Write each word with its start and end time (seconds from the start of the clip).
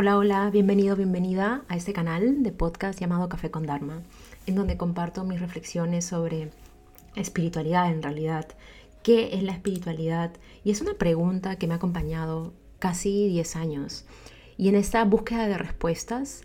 Hola, 0.00 0.16
hola, 0.16 0.48
bienvenido, 0.50 0.94
bienvenida 0.94 1.64
a 1.66 1.74
este 1.74 1.92
canal 1.92 2.44
de 2.44 2.52
podcast 2.52 3.00
llamado 3.00 3.28
Café 3.28 3.50
con 3.50 3.66
Dharma, 3.66 4.04
en 4.46 4.54
donde 4.54 4.76
comparto 4.76 5.24
mis 5.24 5.40
reflexiones 5.40 6.04
sobre 6.04 6.52
espiritualidad 7.16 7.90
en 7.90 8.00
realidad. 8.00 8.46
¿Qué 9.02 9.34
es 9.34 9.42
la 9.42 9.50
espiritualidad? 9.50 10.30
Y 10.62 10.70
es 10.70 10.82
una 10.82 10.94
pregunta 10.94 11.56
que 11.56 11.66
me 11.66 11.72
ha 11.72 11.78
acompañado 11.78 12.52
casi 12.78 13.26
10 13.26 13.56
años. 13.56 14.04
Y 14.56 14.68
en 14.68 14.76
esta 14.76 15.04
búsqueda 15.04 15.48
de 15.48 15.58
respuestas 15.58 16.42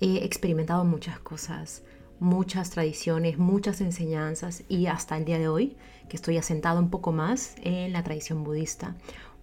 he 0.00 0.24
experimentado 0.24 0.84
muchas 0.84 1.18
cosas, 1.18 1.82
muchas 2.20 2.70
tradiciones, 2.70 3.36
muchas 3.36 3.80
enseñanzas 3.80 4.62
y 4.68 4.86
hasta 4.86 5.16
el 5.16 5.24
día 5.24 5.40
de 5.40 5.48
hoy 5.48 5.76
que 6.08 6.14
estoy 6.14 6.36
asentado 6.36 6.78
un 6.78 6.90
poco 6.90 7.10
más 7.10 7.56
en 7.64 7.92
la 7.92 8.04
tradición 8.04 8.44
budista, 8.44 8.94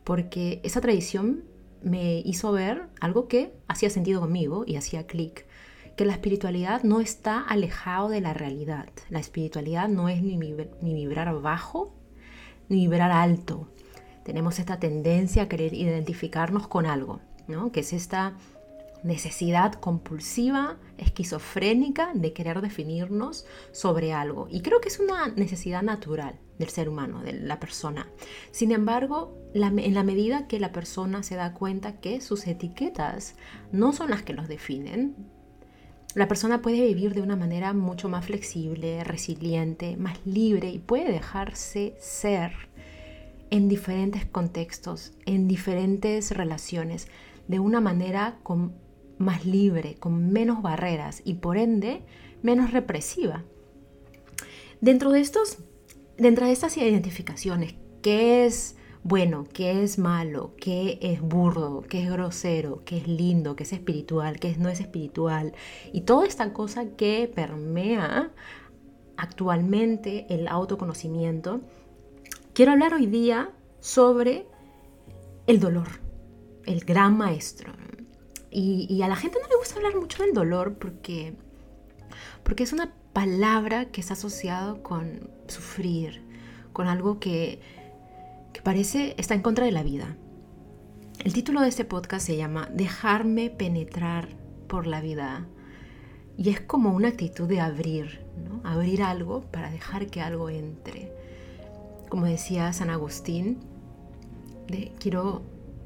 porque 0.05 0.62
esa 0.64 0.80
tradición 0.80 1.44
me 1.84 2.20
hizo 2.20 2.52
ver 2.52 2.88
algo 3.00 3.27
que 3.27 3.54
hacía 3.68 3.89
sentido 3.89 4.21
conmigo 4.21 4.63
y 4.65 4.77
hacía 4.77 5.05
clic, 5.05 5.46
que 5.96 6.06
la 6.06 6.14
espiritualidad 6.14 6.83
no 6.83 7.01
está 7.01 7.42
alejado 7.42 8.09
de 8.09 8.21
la 8.21 8.33
realidad. 8.33 8.89
La 9.09 9.19
espiritualidad 9.19 9.87
no 9.89 10.09
es 10.09 10.23
ni, 10.23 10.37
vibrar 10.82 11.39
bajo 11.42 11.93
ni 12.69 12.87
vibrar 12.87 13.11
alto. 13.11 13.68
Tenemos 14.23 14.59
esta 14.59 14.79
tendencia 14.79 15.43
a 15.43 15.50
querer 15.50 15.73
identificarnos 15.73 16.68
con 16.68 16.86
algo, 16.86 17.19
¿no? 17.47 17.71
que 17.71 17.82
es 17.82 17.93
esta 17.93 18.37
necesidad 19.04 19.73
compulsiva, 19.73 20.78
esquizofrénica 20.97 22.11
de 22.15 22.31
querer 22.31 22.61
definirnos 22.61 23.45
sobre 23.73 24.14
algo. 24.14 24.47
Y 24.50 24.61
creo 24.61 24.79
que 24.79 24.87
es 24.87 25.00
una 25.00 25.28
necesidad 25.28 25.84
natural 25.84 26.39
del 26.60 26.70
ser 26.70 26.89
humano, 26.89 27.24
de 27.24 27.34
la 27.34 27.60
persona. 27.60 28.07
Sin 28.52 28.71
embargo, 28.71 29.38
en 29.54 29.93
la 29.93 30.04
medida 30.04 30.48
que 30.48 30.60
la 30.60 30.71
persona 30.71 31.24
se 31.24 31.36
da 31.36 31.54
cuenta 31.54 32.00
que 32.00 32.22
sus 32.22 32.48
etiquetas 32.48 33.36
no 33.72 33.94
son 33.94 34.12
las 34.12 34.23
que 34.23 34.34
los 34.34 34.48
definen, 34.48 35.16
la 36.16 36.28
persona 36.28 36.62
puede 36.62 36.86
vivir 36.86 37.16
de 37.16 37.23
una 37.23 37.36
manera 37.36 37.73
mucho 37.73 38.08
más 38.08 38.26
flexible, 38.26 39.04
resiliente, 39.04 39.98
más 39.98 40.23
libre 40.26 40.70
y 40.70 40.78
puede 40.78 41.12
dejarse 41.12 41.95
ser 42.00 42.52
en 43.50 43.67
diferentes 43.67 44.26
contextos, 44.26 45.14
en 45.26 45.48
diferentes 45.48 46.32
relaciones, 46.32 47.08
de 47.48 47.60
una 47.60 47.82
manera 47.82 48.40
más 49.17 49.45
libre, 49.45 49.95
con 49.95 50.32
menos 50.32 50.62
barreras 50.62 51.22
y 51.26 51.36
por 51.36 51.58
ende 51.58 52.04
menos 52.42 52.72
represiva. 52.72 53.44
Dentro 54.82 55.12
de 55.12 55.22
estos 55.22 55.60
dentro 56.17 56.45
de 56.45 56.52
estas 56.52 56.78
identificaciones, 56.78 57.75
¿qué 58.02 58.45
es 58.45 58.75
bueno, 59.03 59.45
qué 59.52 59.83
es 59.83 60.00
malo, 60.00 60.53
qué 60.58 60.97
es 61.02 61.22
burdo, 61.22 61.81
qué 61.81 62.03
es 62.03 62.09
grosero, 62.09 62.83
qué 62.86 62.97
es 62.97 63.08
lindo, 63.08 63.55
qué 63.55 63.64
es 63.64 63.73
espiritual, 63.73 64.39
qué 64.39 64.55
no 64.58 64.70
es 64.70 64.80
espiritual? 64.80 65.53
Y 65.92 66.02
toda 66.02 66.25
esta 66.25 66.53
cosa 66.53 66.86
que 66.95 67.30
permea 67.33 68.31
actualmente 69.17 70.25
el 70.30 70.47
autoconocimiento, 70.47 71.61
quiero 72.53 72.72
hablar 72.72 72.94
hoy 72.94 73.08
día 73.08 73.52
sobre 73.80 74.48
el 75.48 75.59
dolor, 75.59 75.88
el 76.66 76.86
gran 76.86 77.17
maestro. 77.17 77.73
Y, 78.50 79.02
a 79.02 79.08
la 79.08 79.16
gente 79.16 79.39
no 79.42 79.48
le 79.48 79.55
gusta 79.58 79.77
hablar 79.77 79.95
mucho 79.95 80.22
del 80.23 80.33
dolor 80.33 80.75
porque, 80.75 81.36
porque 82.44 82.64
es 82.64 82.72
una 82.72 82.94
palabra 83.14 83.86
que 83.86 84.02
está 84.02 84.14
asociado 84.14 84.81
con 84.83 85.30
sufrir, 85.47 86.23
con 86.73 86.88
algo 86.88 87.20
que, 87.20 87.61
que 88.52 88.61
parece 88.61 89.14
está 89.17 89.36
en 89.36 89.42
contra 89.42 89.66
de 89.66 89.72
la 89.72 89.83
vida. 89.83 90.17
El 91.23 91.31
título 91.31 91.61
de 91.61 91.70
este 91.70 91.86
podcast 91.86 92.25
se 92.25 92.36
llama 92.36 92.67
Dejarme 92.73 93.50
penetrar 93.50 94.30
por 94.67 94.88
la 94.88 95.00
vida. 95.00 95.45
Y 96.38 96.50
es 96.50 96.59
como 96.61 96.92
una 96.94 97.09
actitud 97.09 97.47
de 97.47 97.61
abrir, 97.61 98.25
abrir 98.64 99.03
algo 99.03 99.42
para 99.42 99.70
dejar 99.70 100.08
que 100.08 100.20
algo 100.20 100.50
entre. 100.50 101.14
Como 102.09 102.26
decía 102.26 102.73
San 102.73 102.89
Agustín, 102.89 103.59
quiero, 104.99 105.43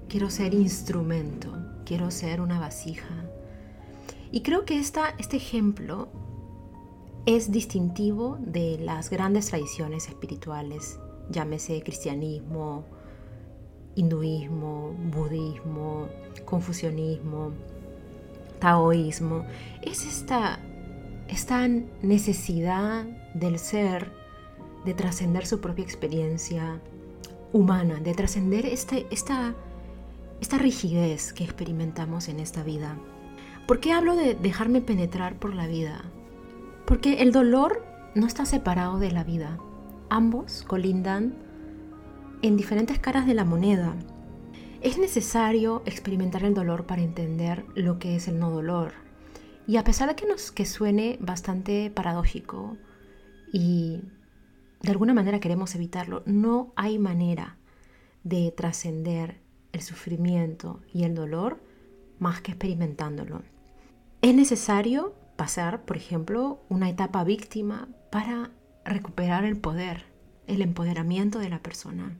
quiero 0.07 0.29
ser 0.29 0.53
instrumento, 0.53 1.53
quiero 1.85 2.09
ser 2.09 2.39
una 2.39 2.59
vasija. 2.59 3.25
Y 4.31 4.41
creo 4.41 4.65
que 4.65 4.79
esta, 4.79 5.13
este 5.17 5.37
ejemplo 5.37 6.09
es 7.27 7.51
distintivo 7.51 8.37
de 8.39 8.79
las 8.79 9.09
grandes 9.09 9.47
tradiciones 9.49 10.07
espirituales, 10.07 10.97
llámese 11.29 11.83
cristianismo, 11.83 12.85
hinduismo, 13.95 14.95
budismo, 15.11 16.07
confucianismo, 16.45 17.51
taoísmo. 18.59 19.45
Es 19.81 20.05
esta, 20.05 20.59
esta 21.27 21.67
necesidad 22.01 23.03
del 23.33 23.59
ser 23.59 24.09
de 24.85 24.93
trascender 24.93 25.45
su 25.45 25.59
propia 25.59 25.83
experiencia 25.83 26.81
humana, 27.51 27.99
de 27.99 28.13
trascender 28.13 28.65
este, 28.65 29.05
esta, 29.11 29.53
esta 30.39 30.57
rigidez 30.59 31.33
que 31.33 31.43
experimentamos 31.43 32.29
en 32.29 32.39
esta 32.39 32.63
vida. 32.63 32.97
¿Por 33.67 33.81
qué 33.81 33.91
hablo 33.91 34.15
de 34.15 34.35
dejarme 34.35 34.79
penetrar 34.79 35.37
por 35.37 35.53
la 35.53 35.67
vida? 35.67 36.05
Porque 36.87 37.21
el 37.21 37.33
dolor 37.33 37.85
no 38.15 38.27
está 38.27 38.45
separado 38.45 38.97
de 38.97 39.11
la 39.11 39.25
vida. 39.25 39.59
Ambos 40.09 40.63
colindan 40.65 41.35
en 42.41 42.55
diferentes 42.55 42.97
caras 42.97 43.27
de 43.27 43.33
la 43.33 43.43
moneda. 43.43 43.93
Es 44.79 44.97
necesario 44.97 45.83
experimentar 45.85 46.45
el 46.45 46.53
dolor 46.53 46.85
para 46.85 47.01
entender 47.01 47.65
lo 47.75 47.99
que 47.99 48.15
es 48.15 48.29
el 48.29 48.39
no 48.39 48.51
dolor. 48.51 48.93
Y 49.67 49.75
a 49.75 49.83
pesar 49.83 50.07
de 50.07 50.15
que 50.15 50.25
nos 50.25 50.49
que 50.53 50.65
suene 50.65 51.17
bastante 51.19 51.91
paradójico 51.91 52.77
y 53.51 53.99
de 54.81 54.91
alguna 54.91 55.13
manera 55.13 55.41
queremos 55.41 55.75
evitarlo, 55.75 56.23
no 56.25 56.71
hay 56.77 56.99
manera 56.99 57.57
de 58.23 58.53
trascender 58.55 59.41
el 59.73 59.81
sufrimiento 59.81 60.79
y 60.93 61.03
el 61.03 61.15
dolor 61.15 61.61
más 62.17 62.39
que 62.39 62.51
experimentándolo. 62.51 63.41
Es 64.21 64.33
necesario 64.33 65.13
pasar, 65.37 65.85
por 65.85 65.95
ejemplo, 65.95 66.59
una 66.67 66.89
etapa 66.89 67.23
víctima 67.23 67.87
para 68.11 68.51
recuperar 68.83 69.45
el 69.45 69.57
poder, 69.57 70.03
el 70.47 70.61
empoderamiento 70.61 71.39
de 71.39 71.49
la 71.49 71.59
persona. 71.59 72.17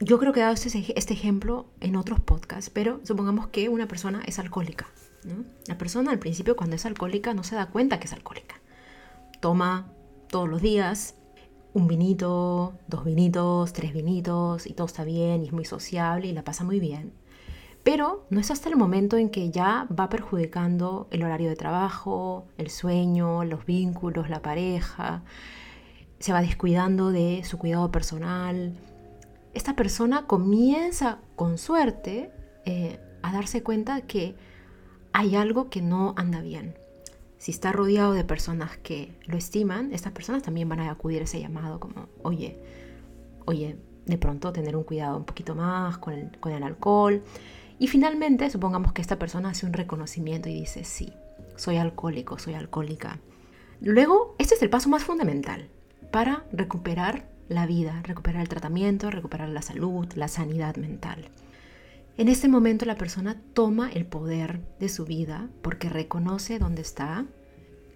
Yo 0.00 0.18
creo 0.18 0.32
que 0.32 0.40
he 0.40 0.42
dado 0.44 0.54
este, 0.54 0.96
este, 0.96 1.14
ejemplo 1.14 1.66
en 1.80 1.96
otros 1.96 2.20
podcasts, 2.20 2.70
pero 2.70 3.00
supongamos 3.02 3.48
que 3.48 3.68
una 3.68 3.88
persona 3.88 4.22
es 4.26 4.38
alcohólica. 4.38 4.86
La 5.66 5.76
persona 5.76 6.12
al 6.12 6.20
principio 6.20 6.56
cuando 6.56 6.76
es 6.76 6.86
alcohólica 6.86 7.34
no 7.34 7.42
se 7.42 7.56
da 7.56 7.66
cuenta 7.66 7.98
que 7.98 8.06
es 8.06 8.12
alcohólica. 8.12 8.60
Toma 9.40 9.92
todos 10.28 10.48
los 10.48 10.62
días 10.62 11.16
un 11.74 11.86
vinito, 11.86 12.74
dos 12.86 13.04
vinitos, 13.04 13.72
tres 13.72 13.92
vinitos 13.92 14.66
y 14.66 14.74
todo 14.74 14.86
está 14.86 15.04
bien 15.04 15.42
y 15.42 15.46
es 15.48 15.52
muy 15.52 15.64
sociable 15.64 16.28
y 16.28 16.32
la 16.32 16.44
pasa 16.44 16.64
muy 16.64 16.80
bien. 16.80 17.12
Pero 17.90 18.26
no 18.28 18.38
es 18.38 18.50
hasta 18.50 18.68
el 18.68 18.76
momento 18.76 19.16
en 19.16 19.30
que 19.30 19.50
ya 19.50 19.88
va 19.98 20.10
perjudicando 20.10 21.08
el 21.10 21.22
horario 21.22 21.48
de 21.48 21.56
trabajo, 21.56 22.46
el 22.58 22.68
sueño, 22.68 23.44
los 23.44 23.64
vínculos, 23.64 24.28
la 24.28 24.42
pareja, 24.42 25.22
se 26.18 26.34
va 26.34 26.42
descuidando 26.42 27.10
de 27.10 27.44
su 27.44 27.56
cuidado 27.56 27.90
personal. 27.90 28.74
Esta 29.54 29.74
persona 29.74 30.26
comienza 30.26 31.20
con 31.34 31.56
suerte 31.56 32.30
eh, 32.66 33.00
a 33.22 33.32
darse 33.32 33.62
cuenta 33.62 34.02
que 34.02 34.36
hay 35.14 35.34
algo 35.34 35.70
que 35.70 35.80
no 35.80 36.12
anda 36.18 36.42
bien. 36.42 36.74
Si 37.38 37.52
está 37.52 37.72
rodeado 37.72 38.12
de 38.12 38.22
personas 38.22 38.76
que 38.76 39.14
lo 39.24 39.38
estiman, 39.38 39.94
estas 39.94 40.12
personas 40.12 40.42
también 40.42 40.68
van 40.68 40.80
a 40.80 40.90
acudir 40.90 41.22
a 41.22 41.24
ese 41.24 41.40
llamado 41.40 41.80
como, 41.80 42.10
oye, 42.22 42.60
oye, 43.46 43.78
de 44.04 44.18
pronto 44.18 44.52
tener 44.52 44.76
un 44.76 44.84
cuidado 44.84 45.16
un 45.16 45.24
poquito 45.24 45.54
más 45.54 45.96
con 45.96 46.12
el, 46.12 46.38
con 46.38 46.52
el 46.52 46.62
alcohol. 46.62 47.22
Y 47.78 47.86
finalmente, 47.86 48.50
supongamos 48.50 48.92
que 48.92 49.02
esta 49.02 49.18
persona 49.18 49.50
hace 49.50 49.66
un 49.66 49.72
reconocimiento 49.72 50.48
y 50.48 50.54
dice, 50.54 50.84
sí, 50.84 51.12
soy 51.56 51.76
alcohólico, 51.76 52.38
soy 52.38 52.54
alcohólica. 52.54 53.20
Luego, 53.80 54.34
este 54.38 54.54
es 54.54 54.62
el 54.62 54.70
paso 54.70 54.88
más 54.88 55.04
fundamental 55.04 55.68
para 56.10 56.44
recuperar 56.52 57.28
la 57.48 57.66
vida, 57.66 58.02
recuperar 58.02 58.42
el 58.42 58.48
tratamiento, 58.48 59.10
recuperar 59.10 59.48
la 59.48 59.62
salud, 59.62 60.06
la 60.14 60.28
sanidad 60.28 60.76
mental. 60.76 61.30
En 62.16 62.28
este 62.28 62.48
momento 62.48 62.84
la 62.84 62.96
persona 62.96 63.40
toma 63.54 63.90
el 63.92 64.04
poder 64.04 64.60
de 64.80 64.88
su 64.88 65.04
vida 65.04 65.48
porque 65.62 65.88
reconoce 65.88 66.58
dónde 66.58 66.82
está 66.82 67.26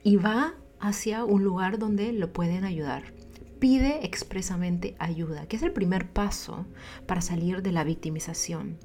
y 0.04 0.16
va 0.16 0.54
hacia 0.78 1.24
un 1.24 1.42
lugar 1.42 1.78
donde 1.78 2.12
lo 2.12 2.32
pueden 2.32 2.64
ayudar. 2.64 3.12
Pide 3.58 4.06
expresamente 4.06 4.94
ayuda, 4.98 5.46
que 5.46 5.56
es 5.56 5.62
el 5.62 5.72
primer 5.72 6.08
paso 6.08 6.66
para 7.06 7.20
salir 7.20 7.62
de 7.62 7.72
la 7.72 7.84
victimización. 7.84 8.78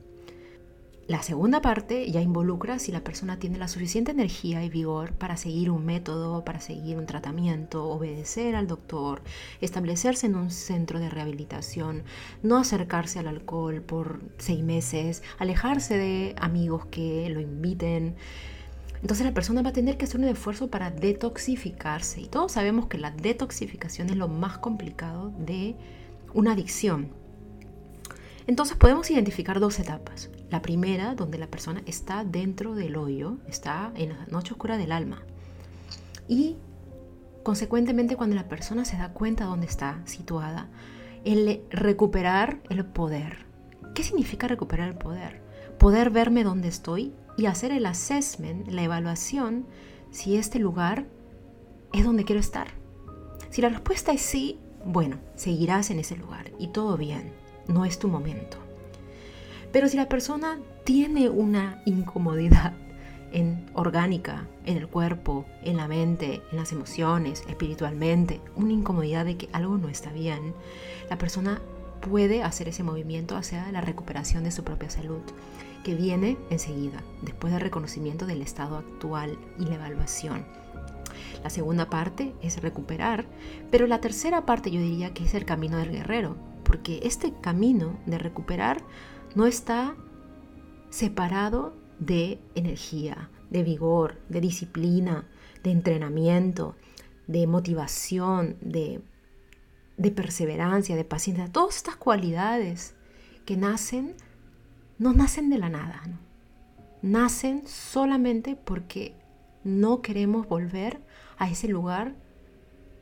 La 1.07 1.23
segunda 1.23 1.61
parte 1.61 2.11
ya 2.11 2.19
involucra 2.19 2.79
si 2.79 2.91
la 2.91 3.01
persona 3.01 3.39
tiene 3.39 3.57
la 3.57 3.69
suficiente 3.69 4.11
energía 4.11 4.65
y 4.65 4.69
vigor 4.69 5.13
para 5.13 5.37
seguir 5.37 5.71
un 5.71 5.85
método, 5.85 6.43
para 6.43 6.59
seguir 6.59 6.97
un 6.97 7.05
tratamiento, 7.05 7.85
obedecer 7.85 8.57
al 8.57 8.67
doctor, 8.67 9.21
establecerse 9.61 10.27
en 10.27 10.35
un 10.35 10.51
centro 10.51 10.99
de 10.99 11.09
rehabilitación, 11.09 12.03
no 12.43 12.57
acercarse 12.57 13.19
al 13.19 13.29
alcohol 13.29 13.81
por 13.81 14.19
seis 14.37 14.61
meses, 14.61 15.23
alejarse 15.39 15.97
de 15.97 16.35
amigos 16.41 16.87
que 16.87 17.29
lo 17.29 17.39
inviten. 17.39 18.17
Entonces 19.01 19.25
la 19.25 19.33
persona 19.33 19.61
va 19.61 19.69
a 19.69 19.73
tener 19.73 19.95
que 19.95 20.03
hacer 20.03 20.19
un 20.19 20.27
esfuerzo 20.27 20.69
para 20.69 20.91
detoxificarse. 20.91 22.19
Y 22.19 22.25
todos 22.25 22.51
sabemos 22.51 22.87
que 22.87 22.97
la 22.97 23.11
detoxificación 23.11 24.09
es 24.09 24.17
lo 24.17 24.27
más 24.27 24.57
complicado 24.57 25.31
de 25.39 25.77
una 26.33 26.51
adicción. 26.51 27.26
Entonces 28.47 28.77
podemos 28.77 29.11
identificar 29.11 29.59
dos 29.59 29.77
etapas. 29.77 30.29
La 30.49 30.61
primera, 30.61 31.15
donde 31.15 31.37
la 31.37 31.47
persona 31.47 31.83
está 31.85 32.23
dentro 32.23 32.75
del 32.75 32.95
hoyo, 32.95 33.37
está 33.45 33.91
en 33.95 34.09
la 34.09 34.25
noche 34.27 34.53
oscura 34.53 34.77
del 34.77 34.93
alma. 34.93 35.21
Y 36.29 36.55
consecuentemente 37.43 38.15
cuando 38.15 38.37
la 38.37 38.47
persona 38.47 38.85
se 38.85 38.97
da 38.97 39.11
cuenta 39.11 39.43
dónde 39.43 39.67
está 39.67 40.01
situada, 40.05 40.69
el 41.25 41.61
recuperar 41.69 42.61
el 42.69 42.85
poder. 42.85 43.45
¿Qué 43.93 44.03
significa 44.03 44.47
recuperar 44.47 44.87
el 44.87 44.97
poder? 44.97 45.41
Poder 45.77 46.09
verme 46.09 46.45
dónde 46.45 46.69
estoy 46.69 47.13
y 47.37 47.47
hacer 47.47 47.71
el 47.71 47.85
assessment, 47.85 48.69
la 48.69 48.83
evaluación, 48.83 49.65
si 50.09 50.37
este 50.37 50.57
lugar 50.57 51.05
es 51.91 52.05
donde 52.05 52.23
quiero 52.23 52.39
estar. 52.39 52.69
Si 53.49 53.61
la 53.61 53.69
respuesta 53.69 54.13
es 54.13 54.21
sí, 54.21 54.57
bueno, 54.85 55.17
seguirás 55.35 55.89
en 55.89 55.99
ese 55.99 56.15
lugar 56.15 56.51
y 56.59 56.69
todo 56.69 56.95
bien 56.95 57.46
no 57.67 57.85
es 57.85 57.99
tu 57.99 58.07
momento. 58.07 58.57
Pero 59.71 59.87
si 59.87 59.97
la 59.97 60.09
persona 60.09 60.59
tiene 60.83 61.29
una 61.29 61.81
incomodidad 61.85 62.73
en 63.31 63.65
orgánica, 63.73 64.47
en 64.65 64.77
el 64.77 64.87
cuerpo, 64.87 65.45
en 65.63 65.77
la 65.77 65.87
mente, 65.87 66.41
en 66.51 66.57
las 66.57 66.71
emociones, 66.71 67.43
espiritualmente, 67.47 68.39
una 68.55 68.71
incomodidad 68.71 69.25
de 69.25 69.37
que 69.37 69.49
algo 69.51 69.77
no 69.77 69.89
está 69.89 70.11
bien, 70.11 70.53
la 71.09 71.17
persona 71.17 71.61
puede 72.01 72.43
hacer 72.43 72.69
ese 72.69 72.83
movimiento 72.83 73.35
hacia 73.35 73.71
la 73.71 73.81
recuperación 73.81 74.43
de 74.43 74.51
su 74.51 74.63
propia 74.63 74.89
salud, 74.89 75.21
que 75.83 75.95
viene 75.95 76.37
enseguida, 76.49 77.03
después 77.21 77.51
del 77.51 77.61
reconocimiento 77.61 78.25
del 78.25 78.41
estado 78.41 78.77
actual 78.77 79.37
y 79.59 79.65
la 79.65 79.75
evaluación. 79.75 80.45
La 81.43 81.49
segunda 81.49 81.89
parte 81.89 82.33
es 82.41 82.61
recuperar, 82.61 83.25
pero 83.71 83.87
la 83.87 84.01
tercera 84.01 84.45
parte 84.45 84.71
yo 84.71 84.81
diría 84.81 85.13
que 85.13 85.23
es 85.23 85.33
el 85.33 85.45
camino 85.45 85.77
del 85.77 85.91
guerrero, 85.91 86.35
porque 86.67 86.99
este 87.03 87.33
camino 87.39 87.97
de 88.05 88.17
recuperar 88.17 88.83
no 89.35 89.45
está 89.45 89.95
separado 90.89 91.73
de 91.97 92.41
energía, 92.55 93.29
de 93.49 93.63
vigor, 93.63 94.19
de 94.27 94.41
disciplina, 94.41 95.29
de 95.63 95.71
entrenamiento, 95.71 96.75
de 97.25 97.47
motivación, 97.47 98.57
de, 98.59 99.01
perseverancia, 100.11 100.97
de 100.97 101.05
paciencia, 101.05 101.49
todas 101.49 101.77
estas 101.77 101.95
cualidades 101.95 102.95
que 103.45 103.55
nacen, 103.55 104.15
no 104.99 105.13
nacen 105.13 105.49
de 105.49 105.59
la 105.59 105.69
nada, 105.69 106.01
nacen 107.01 107.65
solamente 107.65 108.57
porque 108.57 109.15
no 109.63 110.01
queremos 110.01 110.47
volver 110.49 111.01
a 111.37 111.49
ese 111.49 111.69
lugar 111.69 112.15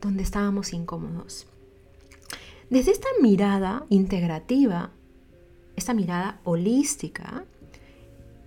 donde 0.01 0.21
estábamos 0.21 0.71
incómodos. 0.71 1.47
Desde 2.69 2.91
esta 2.91 3.07
mirada 3.21 3.85
integrativa, 3.89 4.89
esta 5.75 5.93
mirada 5.93 6.39
holística, 6.43 7.45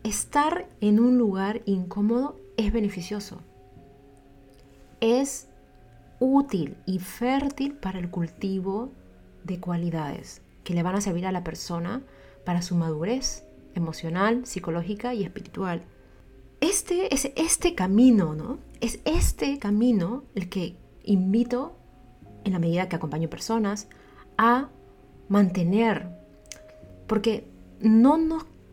estar 0.02 0.68
en 0.80 0.98
un 0.98 1.18
lugar 1.18 1.62
incómodo 1.66 2.36
es 2.56 2.72
beneficioso. 2.72 3.38
Es 5.00 5.46
útil 6.18 6.76
y 6.84 6.98
fértil 6.98 7.74
para 7.74 8.00
el 8.00 8.10
cultivo 8.10 8.90
de 9.44 9.60
cualidades 9.60 10.42
que 10.64 10.74
le 10.74 10.82
van 10.82 10.96
a 10.96 11.00
servir 11.00 11.24
a 11.24 11.32
la 11.32 11.44
persona 11.44 12.02
para 12.44 12.60
su 12.60 12.74
madurez 12.74 13.44
emocional, 13.76 14.46
psicológica 14.46 15.14
y 15.14 15.22
espiritual. 15.22 15.82
Este 16.60 17.14
es 17.14 17.30
este 17.36 17.76
camino, 17.76 18.34
¿no? 18.34 18.58
Es 18.80 18.98
este 19.04 19.60
camino 19.60 20.24
el 20.34 20.48
que 20.48 20.74
invito 21.04 21.76
en 22.42 22.52
la 22.52 22.58
medida 22.58 22.88
que 22.88 22.96
acompaño 22.96 23.30
personas 23.30 23.86
a 24.38 24.68
mantener, 25.28 26.08
porque 27.06 27.44
no 27.80 28.16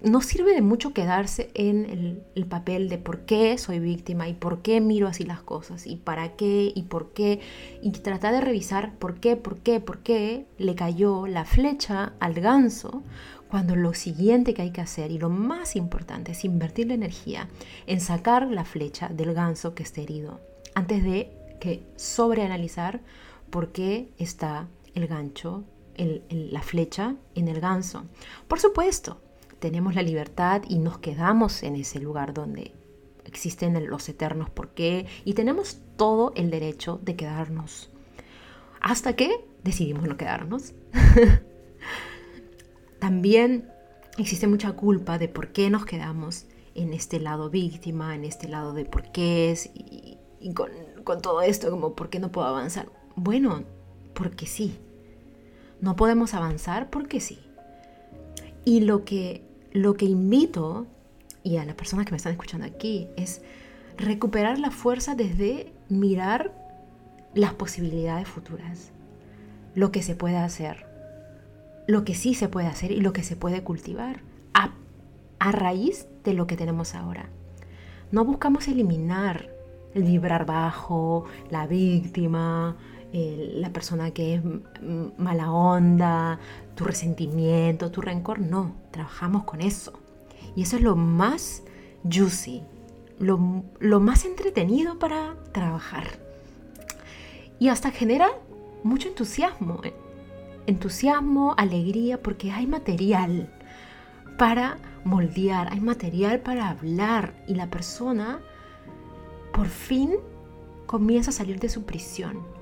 no 0.05 0.21
sirve 0.21 0.53
de 0.53 0.61
mucho 0.61 0.93
quedarse 0.93 1.49
en 1.55 1.85
el, 1.85 2.23
el, 2.35 2.45
papel 2.45 2.89
de 2.89 2.99
por 2.99 3.21
qué 3.21 3.57
soy 3.57 3.79
víctima 3.79 4.29
y 4.29 4.33
por 4.33 4.61
qué 4.61 4.79
miro 4.79 5.07
así 5.07 5.23
las 5.23 5.41
cosas 5.41 5.87
y 5.87 5.95
para 5.95 6.35
qué 6.35 6.71
y 6.73 6.83
por 6.83 7.13
qué 7.13 7.39
y 7.81 7.89
tratar 7.91 8.33
de 8.33 8.41
revisar 8.41 8.93
por 8.99 9.19
qué, 9.19 9.35
por 9.35 9.57
qué, 9.57 9.79
por 9.79 9.99
qué 9.99 10.45
le 10.59 10.75
cayó 10.75 11.25
la 11.25 11.43
flecha 11.43 12.13
al 12.19 12.35
ganso 12.35 13.01
cuando 13.49 13.75
lo 13.75 13.93
siguiente 13.95 14.53
que 14.53 14.61
hay 14.61 14.71
que 14.71 14.81
hacer 14.81 15.11
y 15.11 15.17
lo 15.17 15.29
más 15.29 15.75
importante 15.75 16.33
es 16.33 16.45
invertir 16.45 16.87
la 16.87 16.93
energía 16.93 17.49
en 17.87 17.99
sacar 17.99 18.47
la 18.51 18.63
flecha 18.63 19.09
del 19.09 19.33
ganso 19.33 19.73
que 19.73 19.83
esté 19.83 20.03
herido 20.03 20.39
antes 20.75 21.03
de 21.03 21.31
que 21.59 21.83
sobreanalizar 21.95 22.99
por 23.49 23.71
qué 23.71 24.09
está 24.19 24.67
el 24.95 25.07
gancho, 25.07 25.63
la 25.97 26.61
flecha 26.61 27.15
en 27.35 27.47
el 27.47 27.59
ganso. 27.59 28.05
Por 28.47 28.59
supuesto, 28.59 29.21
tenemos 29.59 29.95
la 29.95 30.01
libertad 30.01 30.63
y 30.67 30.79
nos 30.79 30.97
quedamos 30.97 31.63
en 31.63 31.75
ese 31.75 31.99
lugar 31.99 32.33
donde 32.33 32.73
existen 33.25 33.89
los 33.89 34.07
eternos 34.09 34.49
por 34.49 34.69
qué 34.69 35.05
y 35.23 35.33
tenemos 35.33 35.79
todo 35.97 36.33
el 36.35 36.49
derecho 36.49 36.99
de 37.03 37.15
quedarnos. 37.15 37.89
Hasta 38.81 39.15
que 39.15 39.45
decidimos 39.63 40.07
no 40.07 40.17
quedarnos. 40.17 40.73
También 42.99 43.69
existe 44.17 44.47
mucha 44.47 44.73
culpa 44.73 45.17
de 45.17 45.27
por 45.27 45.51
qué 45.51 45.69
nos 45.69 45.85
quedamos 45.85 46.45
en 46.75 46.93
este 46.93 47.19
lado 47.19 47.49
víctima, 47.49 48.15
en 48.15 48.25
este 48.25 48.47
lado 48.47 48.73
de 48.73 48.85
por 48.85 49.11
qué 49.11 49.51
es 49.51 49.69
y, 49.73 50.19
con, 50.53 50.69
con 51.03 51.21
todo 51.21 51.41
esto 51.41 51.71
como 51.71 51.95
por 51.95 52.09
qué 52.09 52.19
no 52.19 52.31
puedo 52.31 52.47
avanzar. 52.47 52.89
Bueno, 53.15 53.63
porque 54.15 54.47
sí. 54.47 54.79
No 55.81 55.95
podemos 55.95 56.33
avanzar 56.33 56.89
porque 56.89 57.19
sí. 57.19 57.39
Y 58.63 58.79
lo 58.79 59.05
que, 59.05 59.43
lo 59.71 59.93
que 59.93 60.05
invito, 60.05 60.87
y 61.43 61.57
a 61.57 61.65
las 61.65 61.75
personas 61.75 62.05
que 62.05 62.11
me 62.11 62.17
están 62.17 62.31
escuchando 62.31 62.65
aquí, 62.65 63.07
es 63.15 63.43
recuperar 63.97 64.57
la 64.57 64.71
fuerza 64.71 65.13
desde 65.13 65.71
mirar 65.89 66.51
las 67.35 67.53
posibilidades 67.53 68.27
futuras, 68.27 68.91
lo 69.75 69.91
que 69.91 70.01
se 70.01 70.15
puede 70.15 70.37
hacer, 70.37 70.87
lo 71.87 72.03
que 72.03 72.15
sí 72.15 72.33
se 72.33 72.47
puede 72.47 72.67
hacer 72.67 72.91
y 72.91 73.01
lo 73.01 73.13
que 73.13 73.23
se 73.23 73.35
puede 73.35 73.61
cultivar 73.61 74.21
a, 74.53 74.73
a 75.39 75.51
raíz 75.51 76.07
de 76.23 76.33
lo 76.33 76.47
que 76.47 76.57
tenemos 76.57 76.95
ahora. 76.95 77.29
No 78.11 78.25
buscamos 78.25 78.67
eliminar 78.67 79.49
el 79.93 80.03
vibrar 80.03 80.45
bajo, 80.45 81.25
la 81.49 81.67
víctima, 81.67 82.77
la 83.13 83.71
persona 83.71 84.11
que 84.11 84.35
es 84.35 84.41
mala 85.17 85.51
onda, 85.51 86.39
tu 86.75 86.83
resentimiento, 86.83 87.91
tu 87.91 88.01
rencor. 88.01 88.39
No, 88.39 88.75
trabajamos 88.91 89.43
con 89.43 89.61
eso. 89.61 89.93
Y 90.55 90.63
eso 90.63 90.77
es 90.77 90.83
lo 90.83 90.95
más 90.95 91.63
juicy, 92.03 92.61
lo, 93.19 93.63
lo 93.79 93.99
más 93.99 94.25
entretenido 94.25 94.99
para 94.99 95.35
trabajar. 95.51 96.05
Y 97.59 97.69
hasta 97.69 97.91
genera 97.91 98.29
mucho 98.83 99.07
entusiasmo. 99.07 99.81
Eh, 99.83 99.93
entusiasmo, 100.67 101.53
alegría, 101.57 102.21
porque 102.21 102.51
hay 102.51 102.67
material 102.67 103.49
para 104.37 104.77
moldear, 105.03 105.71
hay 105.71 105.79
material 105.79 106.39
para 106.41 106.69
hablar 106.69 107.33
y 107.47 107.55
la 107.55 107.69
persona 107.69 108.39
por 109.53 109.67
fin 109.67 110.15
comienza 110.85 111.29
a 111.29 111.33
salir 111.33 111.59
de 111.59 111.69
su 111.69 111.83
prisión 111.83 112.54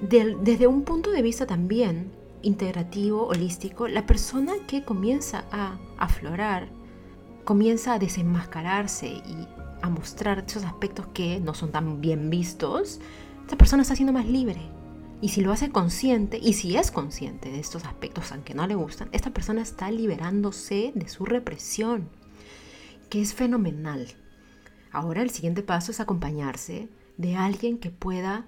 desde 0.00 0.66
un 0.66 0.82
punto 0.82 1.10
de 1.10 1.22
vista 1.22 1.46
también 1.46 2.10
integrativo, 2.42 3.26
holístico, 3.26 3.86
la 3.86 4.06
persona 4.06 4.54
que 4.66 4.82
comienza 4.82 5.44
a 5.52 5.78
aflorar, 5.98 6.68
comienza 7.44 7.94
a 7.94 7.98
desenmascararse 7.98 9.08
y 9.08 9.48
a 9.82 9.90
mostrar 9.90 10.44
esos 10.46 10.64
aspectos 10.64 11.06
que 11.08 11.40
no 11.40 11.54
son 11.54 11.70
tan 11.70 12.00
bien 12.00 12.30
vistos, 12.30 13.00
esta 13.42 13.56
persona 13.56 13.82
está 13.82 13.96
siendo 13.96 14.12
más 14.12 14.26
libre. 14.26 14.60
Y 15.22 15.28
si 15.28 15.42
lo 15.42 15.52
hace 15.52 15.70
consciente, 15.70 16.38
y 16.38 16.54
si 16.54 16.76
es 16.76 16.90
consciente 16.90 17.50
de 17.50 17.60
estos 17.60 17.84
aspectos, 17.84 18.32
aunque 18.32 18.54
no 18.54 18.66
le 18.66 18.74
gustan, 18.74 19.10
esta 19.12 19.30
persona 19.30 19.60
está 19.60 19.90
liberándose 19.90 20.92
de 20.94 21.08
su 21.08 21.26
represión, 21.26 22.08
que 23.10 23.20
es 23.20 23.34
fenomenal. 23.34 24.06
Ahora 24.92 25.20
el 25.20 25.30
siguiente 25.30 25.62
paso 25.62 25.92
es 25.92 26.00
acompañarse 26.00 26.88
de 27.18 27.36
alguien 27.36 27.78
que 27.78 27.90
pueda 27.90 28.46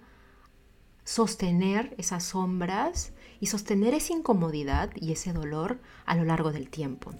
sostener 1.04 1.94
esas 1.99 2.25
sombras 2.25 3.12
y 3.40 3.47
sostener 3.47 3.94
esa 3.94 4.12
incomodidad 4.12 4.90
y 4.94 5.12
ese 5.12 5.32
dolor 5.32 5.80
a 6.06 6.14
lo 6.14 6.25
largo 6.25 6.52
del 6.52 6.71
tiempo. 6.71 7.11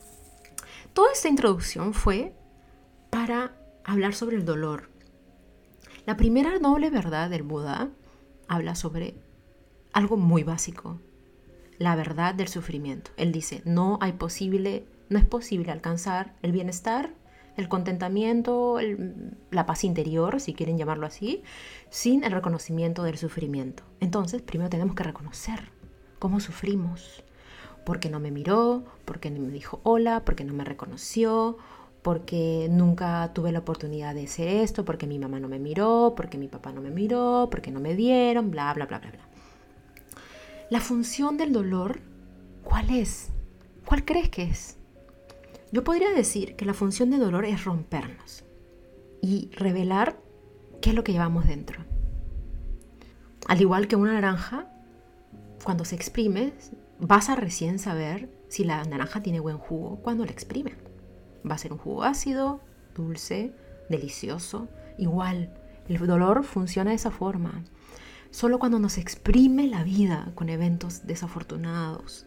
Toda 0.93 1.13
esta 1.13 1.29
introducción 1.29 1.95
fue 1.95 2.35
para 3.11 3.57
hablar 3.85 4.15
sobre 4.15 4.37
el 4.37 4.45
dolor. 4.45 4.91
La 6.07 6.17
primera 6.17 6.59
noble 6.59 6.91
verdad 6.91 7.31
del 7.31 7.43
Buda 7.43 7.91
habla 8.49 8.75
sobre 8.75 9.15
algo 9.93 10.17
muy 10.17 10.43
básico, 10.43 11.01
la 11.79 11.97
verdad 11.97 12.35
del 12.35 12.49
sufrimiento. 12.49 13.11
Él 13.17 13.33
dice, 13.33 13.63
no 13.65 13.99
hay 14.01 14.13
posible, 14.13 14.87
no 15.09 15.19
es 15.19 15.25
posible 15.25 15.71
alcanzar 15.71 16.35
el 16.43 16.53
bienestar, 16.53 17.15
el 17.57 17.69
contentamiento, 17.69 18.79
la 19.51 19.67
paz 19.67 19.85
interior, 19.85 20.41
si 20.41 20.55
quieren 20.55 20.79
llamarlo 20.79 21.07
así, 21.07 21.43
sin 21.91 22.25
el 22.25 22.33
reconocimiento 22.33 23.03
del 23.03 23.19
sufrimiento. 23.19 23.83
Entonces, 24.01 24.43
primero 24.43 24.71
tenemos 24.71 24.95
que 24.95 25.05
reconocer 25.05 25.71
cómo 26.19 26.41
sufrimos. 26.41 27.25
Porque 27.85 28.09
no 28.09 28.21
me 28.21 28.31
miró, 28.31 28.85
porque 29.05 29.31
no 29.31 29.41
me 29.41 29.53
dijo 29.53 29.81
hola, 29.83 30.25
porque 30.25 30.45
no 30.45 30.55
me 30.55 30.65
reconoció, 30.65 31.59
porque 32.03 32.69
nunca 32.71 33.33
tuve 33.35 33.53
la 33.53 33.59
oportunidad 33.61 34.15
de 34.15 34.25
hacer 34.25 34.49
esto, 34.49 34.85
porque 34.85 35.07
mi 35.07 35.19
mamá 35.19 35.41
no 35.41 35.49
me 35.49 35.59
miró, 35.59 36.15
porque 36.17 36.39
mi 36.39 36.49
papá 36.49 36.73
no 36.73 36.81
me 36.81 36.91
miró, 36.91 37.49
porque 37.51 37.71
no 37.71 37.81
me 37.81 37.97
dieron, 37.97 38.51
bla, 38.51 38.73
bla, 38.73 38.87
bla, 38.87 39.01
bla, 39.01 39.11
bla. 39.11 39.29
La 40.71 40.81
función 40.81 41.37
del 41.37 41.53
dolor, 41.53 42.01
¿cuál 42.63 42.91
es? 42.91 43.31
¿Cuál 43.85 44.05
crees 44.05 44.31
que 44.31 44.45
es? 44.45 44.79
Yo 45.73 45.85
podría 45.85 46.11
decir 46.11 46.55
que 46.55 46.67
la 46.67 46.75
función 46.75 47.09
del 47.09 47.21
dolor 47.21 47.47
es 47.47 47.65
rompernos 47.65 48.45
y 49.23 49.49
revelar 49.53 50.21
qué 50.83 50.91
es 50.91 50.97
lo 50.97 51.03
que 51.03 51.13
llevamos 51.13 51.47
dentro. 51.47 51.83
Al 53.49 53.59
igual 53.59 53.89
que 53.89 53.97
una 53.97 54.13
naranja, 54.13 54.71
cuando 55.65 55.87
se 55.87 55.95
exprime, 55.95 56.53
vas 57.01 57.31
a 57.31 57.37
recién 57.37 57.79
saber 57.79 58.29
si 58.49 58.65
la 58.65 58.85
naranja 58.85 59.23
tiene 59.23 59.41
buen 59.41 59.57
jugo 59.57 59.97
cuando 60.03 60.27
la 60.27 60.31
exprime. 60.31 60.75
Va 61.51 61.55
a 61.55 61.59
ser 61.59 61.73
un 61.73 61.79
jugo 61.79 62.05
ácido, 62.05 62.61
dulce, 62.95 63.55
delicioso. 63.89 64.69
Igual, 64.99 65.55
el 65.89 66.07
dolor 66.07 66.45
funciona 66.45 66.91
de 66.91 66.97
esa 66.97 67.11
forma. 67.11 67.65
Solo 68.31 68.59
cuando 68.59 68.79
nos 68.79 68.99
exprime 68.99 69.69
la 69.69 69.85
vida 69.85 70.33
con 70.35 70.51
eventos 70.51 71.07
desafortunados, 71.07 72.27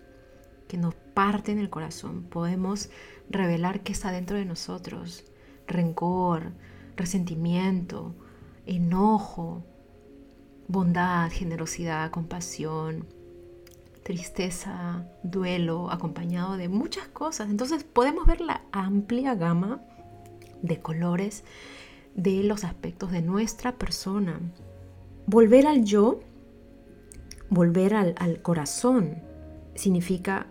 que 0.68 0.78
nos 0.78 0.96
parten 0.96 1.60
el 1.60 1.70
corazón, 1.70 2.24
podemos 2.24 2.90
revelar 3.30 3.82
qué 3.82 3.92
está 3.92 4.12
dentro 4.12 4.38
de 4.38 4.46
nosotros. 4.46 5.24
Rencor, 5.68 6.54
resentimiento, 6.96 8.16
enojo, 8.66 9.64
bondad, 10.68 11.30
generosidad, 11.32 12.12
compasión, 12.12 13.08
tristeza, 14.04 15.08
duelo, 15.24 15.90
acompañado 15.90 16.58
de 16.58 16.70
muchas 16.70 17.08
cosas. 17.08 17.50
Entonces 17.50 17.84
podemos 17.84 18.28
ver 18.28 18.42
la 18.42 18.62
amplia 18.72 19.36
gama 19.36 19.82
de 20.62 20.80
colores 20.80 21.44
de 22.16 22.44
los 22.44 22.64
aspectos 22.64 23.12
de 23.12 23.22
nuestra 23.22 23.78
persona. 23.78 24.40
Volver 25.28 25.68
al 25.68 25.84
yo, 25.84 26.20
volver 27.50 27.96
al, 27.96 28.42
corazón, 28.42 29.24
significa 29.76 30.48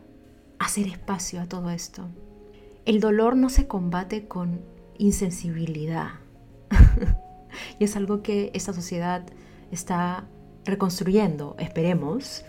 hacer 0.59 0.88
espacio 0.88 1.40
a 1.40 1.47
todo 1.47 1.71
esto. 1.71 2.09
El 2.85 3.00
dolor 3.00 3.37
no 3.37 3.49
se 3.49 3.67
combate 3.67 4.29
con 4.29 4.61
insensibilidad. 4.99 6.11
y 7.79 7.85
es 7.85 7.97
algo 7.97 8.23
que 8.23 8.50
esta 8.55 8.73
sociedad 8.73 9.25
está 9.71 10.26
reconstruyendo, 10.64 11.57
esperemos, 11.59 12.45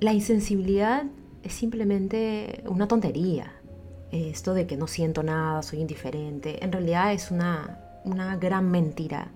la 0.00 0.12
insensibilidad 0.12 1.04
es 1.42 1.52
simplemente 1.52 2.62
una 2.66 2.88
tontería. 2.88 3.52
Esto 4.10 4.54
de 4.54 4.66
que 4.66 4.76
no 4.76 4.86
siento 4.86 5.24
nada, 5.24 5.62
soy 5.62 5.80
indiferente, 5.80 6.64
en 6.64 6.70
realidad 6.70 7.12
es 7.12 7.32
una, 7.32 7.80
gran 8.40 8.70
mentira. 8.70 9.32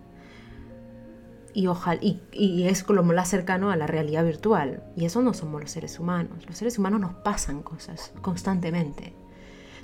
Y, 1.55 1.67
ojalá, 1.67 1.99
y, 2.01 2.65
es 2.69 2.85
como 2.85 2.99
lo 2.99 3.03
más 3.03 3.29
cercano 3.29 3.73
a 3.73 3.77
la 3.77 3.89
realidad 3.89 4.25
virtual. 4.25 4.85
Y 4.95 5.07
eso 5.07 5.23
no 5.23 5.35
somos 5.35 5.61
los 5.61 5.73
seres 5.73 5.99
humanos. 5.99 6.47
Los 6.47 6.59
seres 6.59 6.79
humanos 6.79 7.01
nos 7.01 7.15
pasan 7.15 7.63
cosas 7.63 8.13
constantemente. 8.23 9.15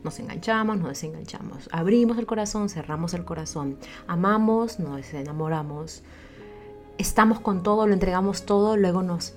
Nos 0.04 0.18
enganchamos, 0.20 0.78
nos 0.78 0.88
desenganchamos. 0.88 1.68
Abrimos 1.72 2.18
el 2.18 2.26
corazón, 2.26 2.68
cerramos 2.68 3.14
el 3.14 3.24
corazón. 3.24 3.78
Amamos, 4.06 4.78
nos 4.78 5.12
enamoramos. 5.14 6.02
Estamos 6.98 7.40
con 7.40 7.62
todo, 7.62 7.86
lo 7.86 7.94
entregamos 7.94 8.46
todo, 8.46 8.76
luego 8.76 9.02
nos 9.02 9.34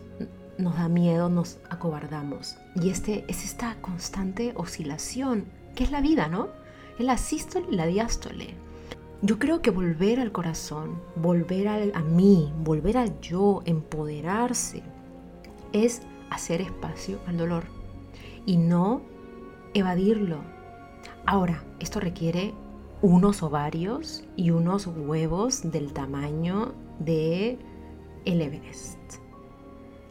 nos 0.57 0.75
da 0.75 0.89
miedo, 0.89 1.29
nos 1.29 1.59
acobardamos. 1.69 2.57
Y 2.75 2.89
este, 2.89 3.25
es 3.27 3.43
esta 3.43 3.75
constante 3.81 4.53
oscilación, 4.55 5.45
que 5.75 5.83
es 5.83 5.91
la 5.91 6.01
vida, 6.01 6.27
¿no? 6.27 6.49
Es 6.97 7.05
la 7.05 7.17
sístole 7.17 7.67
y 7.71 7.75
la 7.75 7.85
diástole. 7.85 8.55
Yo 9.21 9.39
creo 9.39 9.61
que 9.61 9.71
volver 9.71 10.19
al 10.19 10.31
corazón, 10.31 10.99
volver 11.15 11.67
a 11.67 12.01
mí, 12.01 12.51
volver 12.63 12.97
al 12.97 13.19
yo, 13.19 13.61
empoderarse, 13.65 14.83
es 15.73 16.01
hacer 16.29 16.61
espacio 16.61 17.19
al 17.27 17.37
dolor 17.37 17.63
y 18.45 18.57
no 18.57 19.01
evadirlo. 19.73 20.39
Ahora, 21.29 21.61
esto 21.81 21.99
requiere 21.99 22.53
unos 23.01 23.43
ovarios 23.43 24.23
y 24.37 24.51
unos 24.51 24.87
huevos 24.87 25.69
del 25.69 25.91
tamaño 25.91 26.73
de 26.99 27.59
el 28.23 28.41
Everest 28.41 28.97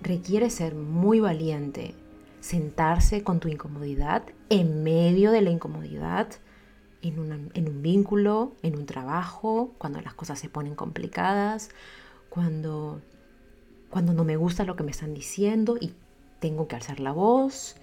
requiere 0.03 0.51
ser 0.51 0.75
muy 0.75 1.19
valiente, 1.19 1.95
sentarse 2.41 3.25
con 3.25 3.41
tu 3.41 3.49
incomodidad 3.49 4.25
en 4.51 4.83
medio 4.83 5.33
de 5.33 5.41
la 5.41 5.49
incomodidad, 5.49 6.29
en, 7.01 7.19
un 7.19 7.83
vínculo, 7.83 8.53
en 8.63 8.77
un 8.77 8.85
trabajo, 8.85 9.73
cuando 9.79 10.03
las 10.03 10.13
cosas 10.13 10.39
se 10.39 10.51
ponen 10.51 10.75
complicadas, 10.75 11.71
cuando, 12.29 13.01
cuando 13.89 14.13
no 14.13 14.25
me 14.25 14.37
gusta 14.37 14.65
lo 14.65 14.77
que 14.77 14.83
me 14.83 14.91
están 14.91 15.15
diciendo 15.15 15.79
y 15.81 15.95
tengo 16.41 16.69
que 16.69 16.77
alzar 16.77 17.01
la 17.01 17.13
voz 17.13 17.77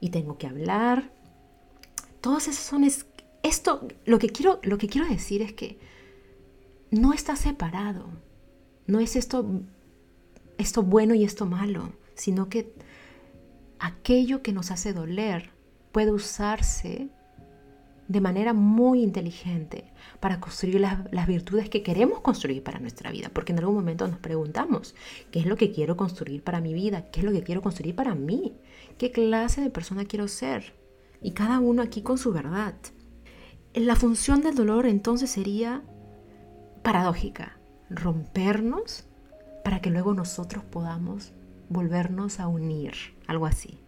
y 0.00 0.10
tengo 0.10 0.38
que 0.38 0.48
hablar. 0.48 1.19
Todos 2.20 2.48
esos 2.48 2.64
son... 2.64 2.84
esto, 3.42 3.88
lo 4.04 4.18
que, 4.18 4.28
quiero, 4.28 4.60
lo 4.62 4.78
que 4.78 4.88
quiero 4.88 5.08
decir 5.08 5.42
es 5.42 5.52
que 5.52 5.78
no 6.90 7.12
está 7.12 7.36
separado. 7.36 8.08
No 8.86 9.00
es 9.00 9.16
esto 9.16 9.46
esto 10.60 10.82
bueno 10.82 11.14
y 11.14 11.24
esto 11.24 11.46
malo, 11.46 11.92
sino 12.14 12.48
que 12.48 12.72
aquello 13.78 14.42
que 14.42 14.52
nos 14.52 14.70
hace 14.70 14.92
doler 14.92 15.50
puede 15.90 16.12
usarse 16.12 17.08
de 18.08 18.20
manera 18.20 18.52
muy 18.52 19.02
inteligente 19.02 19.84
para 20.18 20.40
construir 20.40 20.80
las, 20.80 21.10
las, 21.12 21.26
virtudes 21.26 21.68
que 21.70 21.82
queremos 21.82 22.20
construir 22.20 22.62
para 22.62 22.80
nuestra 22.80 23.10
vida, 23.10 23.30
porque 23.32 23.52
en 23.52 23.60
algún 23.60 23.76
momento 23.76 24.06
nos 24.08 24.18
preguntamos, 24.18 24.94
¿qué 25.30 25.38
es 25.38 25.46
lo 25.46 25.56
que 25.56 25.70
quiero 25.70 25.96
construir 25.96 26.42
para 26.42 26.60
mi 26.60 26.74
vida? 26.74 27.10
¿Qué 27.10 27.20
es 27.20 27.24
lo 27.24 27.32
que 27.32 27.42
quiero 27.42 27.62
construir 27.62 27.94
para 27.94 28.14
mí? 28.14 28.52
¿Qué 28.98 29.12
clase 29.12 29.60
de 29.60 29.70
persona 29.70 30.04
quiero 30.04 30.26
ser? 30.28 30.74
Y 31.22 31.32
cada 31.32 31.60
uno 31.60 31.82
aquí 31.82 32.02
con 32.02 32.18
su 32.18 32.32
verdad. 32.32 32.74
La 33.74 33.94
función 33.94 34.42
del 34.42 34.54
dolor 34.54 34.86
entonces 34.86 35.30
sería 35.30 35.82
paradójica, 36.82 37.58
rompernos 37.88 39.04
para 39.64 39.80
que 39.80 39.90
luego 39.90 40.14
nosotros 40.14 40.64
podamos 40.64 41.32
volvernos 41.68 42.40
a 42.40 42.48
unir, 42.48 42.94
algo 43.26 43.46
así. 43.46 43.78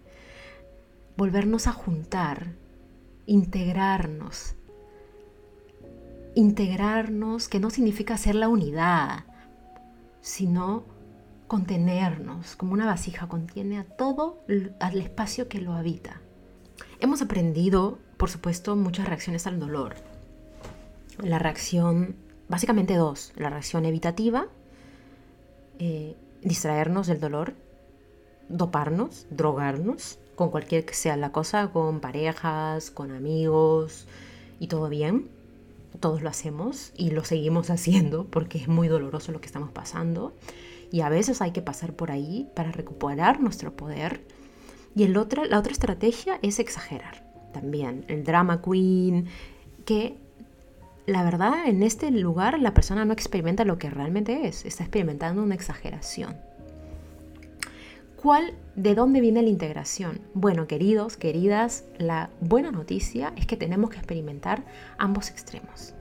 Volvernos 1.17 1.67
a 1.67 1.73
juntar, 1.73 2.53
integrarnos. 3.27 4.55
Integrarnos, 6.35 7.49
que 7.49 7.61
no 7.61 7.69
significa 7.69 8.17
ser 8.17 8.37
la 8.37 8.49
unidad, 8.49 9.25
sino 10.23 10.85
contenernos, 11.49 12.57
como 12.57 12.73
una 12.73 12.87
vasija 12.87 13.29
contiene 13.29 13.79
a 13.79 13.85
todo 13.85 14.43
el 14.49 15.01
espacio 15.01 15.49
que 15.49 15.61
lo 15.61 15.75
habita. 15.75 16.22
Hemos 17.03 17.21
aprendido, 17.21 17.99
por 18.17 18.31
supuesto, 18.31 18.77
muchas 18.77 19.09
reacciones 19.09 19.49
al 19.49 19.59
dolor. 19.59 19.97
La 21.19 21.41
reacción, 21.41 22.15
básicamente 22.49 22.95
dos, 22.95 23.33
la 23.35 23.51
reacción 23.51 23.85
evitativa 23.85 24.47
eh, 25.81 26.15
distraernos 26.43 27.09
del 27.09 27.19
dolor, 27.19 27.55
doparnos, 28.49 29.27
drogarnos, 29.31 30.21
con 30.37 30.51
cualquier 30.53 30.85
que 30.85 30.95
sea 30.95 31.17
la 31.17 31.33
cosa, 31.33 31.73
con 31.73 31.99
parejas, 31.99 32.93
con 32.93 33.11
amigos 33.11 34.07
y 34.61 34.69
todo 34.69 34.89
bien. 34.89 35.29
Todos 35.99 36.23
lo 36.23 36.29
hacemos 36.29 36.93
y 36.97 37.11
lo 37.11 37.25
seguimos 37.25 37.69
haciendo 37.71 38.27
porque 38.27 38.59
es 38.59 38.69
muy 38.69 38.87
doloroso 38.87 39.33
lo 39.33 39.41
que 39.41 39.47
estamos 39.47 39.73
pasando. 39.73 40.35
Y 40.93 41.01
a 41.01 41.09
veces 41.09 41.43
hay 41.43 41.51
que 41.51 41.63
pasar 41.63 41.95
por 41.95 42.13
ahí 42.13 42.49
para 42.55 42.71
recuperar 42.71 43.41
nuestro 43.41 43.75
poder. 43.75 44.25
Y 44.95 45.05
el 45.05 45.13
la 45.13 45.21
otra 45.23 45.73
estrategia 45.73 46.39
es 46.43 46.59
exagerar 46.59 47.25
también. 47.53 48.05
El 48.09 48.25
drama 48.25 48.61
queen, 48.63 49.27
que 49.85 50.17
la 51.07 51.25
verdad, 51.25 51.67
en 51.67 51.83
este 51.83 52.11
lugar 52.11 52.59
la 52.61 52.75
persona 52.75 53.05
no 53.05 53.13
experimenta 53.13 53.65
lo 53.65 53.79
que 53.79 53.91
realmente 53.91 54.47
es, 54.47 54.65
está 54.65 54.85
experimentando 54.85 55.43
una 55.43 55.55
exageración. 55.55 56.37
¿Cuál, 58.17 58.55
¿De 58.77 58.95
dónde 58.95 59.21
viene 59.21 59.43
la 59.43 59.49
integración? 59.49 60.21
Bueno, 60.33 60.69
queridos, 60.69 61.17
queridas, 61.17 61.85
la 61.99 62.31
buena 62.41 62.71
noticia 62.71 63.33
es 63.35 63.47
que 63.47 63.57
tenemos 63.57 63.91
que 63.91 63.97
experimentar 63.97 64.65
ambos 64.97 65.29
extremos 65.29 65.95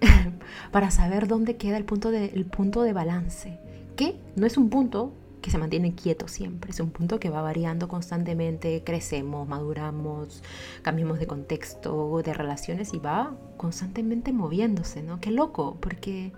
para 0.72 0.90
saber 0.90 1.28
dónde 1.28 1.56
queda 1.56 1.76
el 1.76 1.84
punto, 1.84 2.10
de, 2.10 2.26
el 2.26 2.46
punto 2.46 2.82
de 2.82 2.94
balance, 2.94 3.58
que 3.94 4.16
no 4.36 4.46
es 4.46 4.56
un 4.56 4.70
punto 4.70 5.12
que 5.44 5.50
se 5.50 5.58
mantiene 5.58 5.94
quieto 5.94 6.26
siempre, 6.26 6.70
es 6.70 6.80
un 6.80 6.88
punto 6.88 7.20
que 7.20 7.28
va 7.28 7.42
variando 7.42 7.86
constantemente, 7.86 8.82
crecemos, 8.82 9.46
maduramos, 9.46 10.42
cambiamos 10.80 11.18
de 11.18 11.26
contexto, 11.26 12.22
de 12.24 12.32
relaciones 12.32 12.94
y 12.94 12.98
va 12.98 13.36
constantemente 13.58 14.32
moviéndose, 14.32 15.02
¿no? 15.02 15.20
Qué 15.20 15.30
loco, 15.30 15.76
porque, 15.82 16.32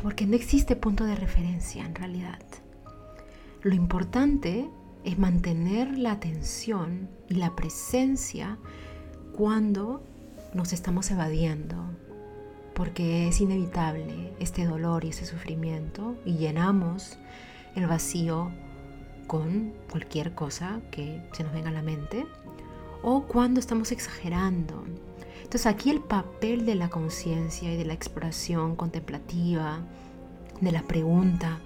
porque 0.00 0.26
no 0.26 0.36
existe 0.36 0.76
punto 0.76 1.02
de 1.02 1.16
referencia 1.16 1.84
en 1.84 1.96
realidad. 1.96 2.38
Lo 3.62 3.74
importante 3.74 4.70
es 5.02 5.18
mantener 5.18 5.98
la 5.98 6.12
atención 6.12 7.08
y 7.28 7.34
la 7.34 7.56
presencia 7.56 8.58
cuando 9.36 10.04
nos 10.54 10.72
estamos 10.72 11.10
evadiendo, 11.10 11.90
porque 12.74 13.28
es 13.28 13.40
inevitable 13.40 14.32
este 14.40 14.66
dolor 14.66 15.04
y 15.04 15.10
ese 15.10 15.26
sufrimiento 15.26 16.16
y 16.24 16.36
llenamos 16.36 17.18
el 17.76 17.86
vacío 17.86 18.50
con 19.26 19.72
cualquier 19.90 20.34
cosa 20.34 20.80
que 20.90 21.22
se 21.32 21.44
nos 21.44 21.52
venga 21.52 21.70
a 21.70 21.72
la 21.72 21.82
mente 21.82 22.26
o 23.02 23.22
cuando 23.22 23.60
estamos 23.60 23.92
exagerando. 23.92 24.84
Entonces 25.36 25.66
aquí 25.66 25.90
el 25.90 26.00
papel 26.00 26.66
de 26.66 26.74
la 26.74 26.90
conciencia 26.90 27.72
y 27.72 27.76
de 27.76 27.84
la 27.84 27.94
exploración 27.94 28.76
contemplativa, 28.76 29.80
de 30.60 30.72
la 30.72 30.82
pregunta, 30.82 31.60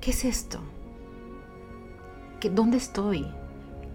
¿qué 0.00 0.10
es 0.10 0.24
esto? 0.24 0.60
¿Qué, 2.40 2.50
¿Dónde 2.50 2.76
estoy? 2.76 3.26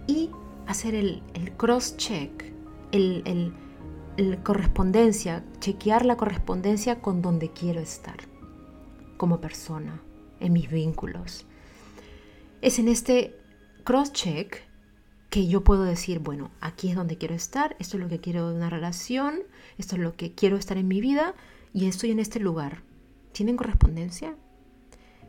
Y 0.08 0.32
hacer 0.66 0.96
el, 0.96 1.22
cross-check, 1.58 2.52
el 2.92 3.54
correspondencia, 4.44 5.44
chequear 5.60 6.06
la 6.06 6.18
correspondencia 6.18 7.02
con 7.02 7.22
donde 7.22 7.52
quiero 7.52 7.80
estar 7.80 8.18
como 9.18 9.40
persona, 9.40 10.02
en 10.40 10.54
mis 10.54 10.70
vínculos. 10.70 11.46
Es 12.62 12.80
en 12.80 12.88
este 12.88 13.40
cross-check 13.84 14.58
que 15.30 15.48
yo 15.48 15.64
puedo 15.64 15.84
decir, 15.84 16.20
bueno, 16.20 16.52
aquí 16.60 16.90
es 16.90 16.96
donde 16.96 17.18
quiero 17.18 17.36
estar, 17.36 17.76
esto 17.80 17.98
es 17.98 18.04
lo 18.04 18.10
que 18.10 18.20
quiero 18.20 18.50
de 18.50 18.56
una 18.56 18.70
relación, 18.70 19.40
esto 19.78 19.96
es 19.96 20.02
lo 20.02 20.16
que 20.16 20.34
quiero 20.34 20.58
estar 20.58 20.78
en 20.78 20.88
mi 20.88 21.02
vida 21.02 21.36
y 21.74 21.86
estoy 21.86 22.12
en 22.12 22.20
este 22.20 22.40
lugar. 22.40 22.84
¿Tienen 23.32 23.58
correspondencia? 23.58 24.36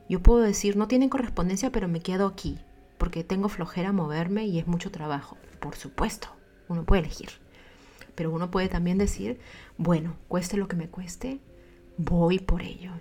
Yo 0.09 0.23
puedo 0.23 0.41
decir, 0.41 0.77
no 0.77 0.89
tienen 0.89 1.09
correspondencia, 1.09 1.71
pero 1.71 1.87
me 1.87 2.01
quedo 2.01 2.27
aquí, 2.27 2.59
porque 2.99 3.25
tengo 3.25 3.49
flojera 3.49 3.93
moverme 3.93 4.47
y 4.47 4.59
es 4.59 4.67
mucho 4.67 4.91
trabajo. 4.91 5.37
Por 5.61 5.77
supuesto, 5.77 6.29
uno 6.69 6.85
puede 6.85 7.03
elegir. 7.03 7.42
Pero 8.15 8.31
uno 8.31 8.51
puede 8.51 8.69
también 8.69 8.99
decir, 8.99 9.39
bueno, 9.79 10.17
cueste 10.29 10.57
lo 10.57 10.69
que 10.69 10.77
me 10.77 10.89
cueste, 10.89 11.41
voy 11.97 12.39
por 12.39 12.63
ello. 12.63 12.93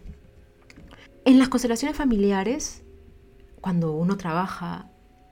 En 1.26 1.38
las 1.38 1.50
constelaciones 1.50 1.98
familiares, 1.98 2.84
cuando 3.60 3.94
uno 3.94 4.18
trabaja 4.18 4.90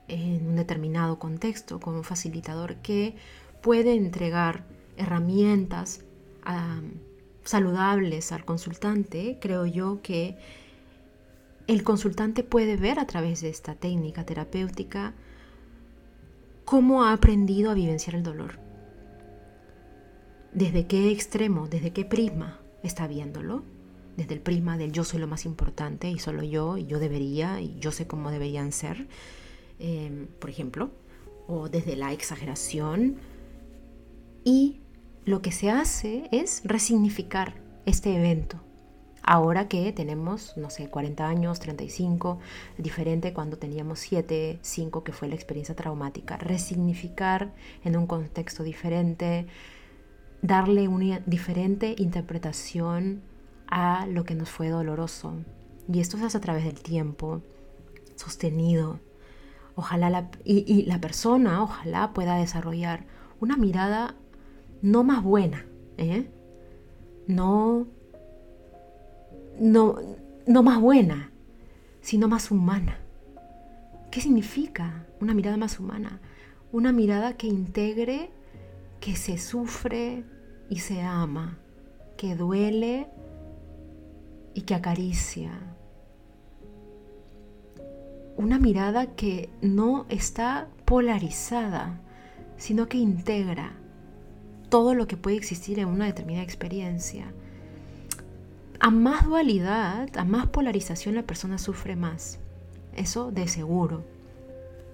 en 0.08 0.46
un 0.46 0.56
determinado 0.56 1.18
contexto 1.18 1.80
con 1.80 1.94
un 1.94 2.04
facilitador 2.04 2.76
que 2.76 3.16
puede 3.62 3.94
entregar 3.94 4.64
herramientas 4.96 6.04
saludables 7.44 8.32
al 8.32 8.44
consultante, 8.44 9.38
creo 9.40 9.66
yo 9.66 10.00
que 10.02 10.36
el 11.66 11.84
consultante 11.84 12.42
puede 12.42 12.76
ver 12.76 12.98
a 12.98 13.06
través 13.06 13.40
de 13.40 13.48
esta 13.48 13.74
técnica 13.74 14.24
terapéutica 14.24 15.14
cómo 16.64 17.04
ha 17.04 17.12
aprendido 17.12 17.70
a 17.70 17.74
vivenciar 17.74 18.16
el 18.16 18.22
dolor 18.22 18.69
desde 20.52 20.86
qué 20.86 21.10
extremo, 21.10 21.68
desde 21.68 21.92
qué 21.92 22.04
prisma 22.04 22.60
está 22.82 23.06
viéndolo. 23.06 23.62
Desde 24.16 24.34
el 24.34 24.40
prisma 24.40 24.76
del 24.76 24.92
yo 24.92 25.04
soy 25.04 25.20
lo 25.20 25.26
más 25.26 25.46
importante 25.46 26.10
y 26.10 26.18
solo 26.18 26.42
yo, 26.42 26.76
y 26.76 26.86
yo 26.86 26.98
debería, 26.98 27.60
y 27.60 27.78
yo 27.78 27.92
sé 27.92 28.06
cómo 28.06 28.30
deberían 28.30 28.72
ser, 28.72 29.06
em, 29.78 30.26
por 30.38 30.50
ejemplo. 30.50 30.90
O 31.46 31.68
desde 31.68 31.96
la 31.96 32.12
exageración. 32.12 33.16
Y 34.44 34.80
lo 35.24 35.42
que 35.42 35.52
se 35.52 35.70
hace 35.70 36.28
es 36.32 36.62
resignificar 36.64 37.54
este 37.86 38.14
evento. 38.14 38.60
Ahora 39.22 39.68
que 39.68 39.92
tenemos, 39.92 40.56
no 40.56 40.70
sé, 40.70 40.88
40 40.88 41.28
años, 41.28 41.60
35, 41.60 42.38
diferente 42.78 43.32
cuando 43.32 43.58
teníamos 43.58 44.00
7, 44.00 44.58
5, 44.62 45.04
que 45.04 45.12
fue 45.12 45.28
la 45.28 45.34
experiencia 45.34 45.76
traumática. 45.76 46.36
Resignificar 46.36 47.52
en 47.84 47.96
un 47.96 48.06
contexto 48.06 48.62
diferente, 48.62 49.46
darle 50.42 50.88
una 50.88 51.20
diferente 51.20 51.94
interpretación 51.98 53.22
a 53.66 54.06
lo 54.06 54.24
que 54.24 54.34
nos 54.34 54.48
fue 54.50 54.68
doloroso. 54.68 55.34
Y 55.92 56.00
esto 56.00 56.18
se 56.18 56.24
hace 56.24 56.38
a 56.38 56.40
través 56.40 56.64
del 56.64 56.80
tiempo, 56.80 57.42
sostenido. 58.16 59.00
Ojalá 59.74 60.10
la, 60.10 60.30
y, 60.44 60.84
la 60.84 61.00
persona, 61.00 61.62
ojalá 61.62 62.12
pueda 62.12 62.36
desarrollar 62.36 63.04
una 63.40 63.56
mirada 63.56 64.14
no 64.82 65.04
más 65.04 65.22
buena, 65.22 65.64
¿eh? 65.96 66.28
no, 67.26 67.86
no, 69.58 69.96
no 70.46 70.62
más 70.62 70.80
buena, 70.80 71.30
sino 72.00 72.28
más 72.28 72.50
humana. 72.50 72.98
¿Qué 74.10 74.20
significa 74.20 75.06
una 75.20 75.34
mirada 75.34 75.56
más 75.56 75.78
humana? 75.78 76.20
Una 76.72 76.92
mirada 76.92 77.36
que 77.36 77.46
integre 77.46 78.30
que 79.00 79.16
se 79.16 79.38
sufre 79.38 80.24
y 80.68 80.80
se 80.80 81.02
ama, 81.02 81.58
que 82.16 82.36
duele 82.36 83.08
y 84.54 84.62
que 84.62 84.74
acaricia. 84.74 85.52
Una 88.36 88.58
mirada 88.58 89.14
que 89.16 89.50
no 89.62 90.06
está 90.08 90.68
polarizada, 90.84 92.00
sino 92.56 92.88
que 92.88 92.98
integra 92.98 93.72
todo 94.68 94.94
lo 94.94 95.06
que 95.06 95.16
puede 95.16 95.36
existir 95.36 95.78
en 95.78 95.88
una 95.88 96.06
determinada 96.06 96.44
experiencia. 96.44 97.32
A 98.78 98.90
más 98.90 99.26
dualidad, 99.26 100.08
a 100.16 100.24
más 100.24 100.46
polarización 100.46 101.14
la 101.14 101.24
persona 101.24 101.58
sufre 101.58 101.96
más. 101.96 102.38
Eso 102.94 103.30
de 103.30 103.48
seguro. 103.48 104.04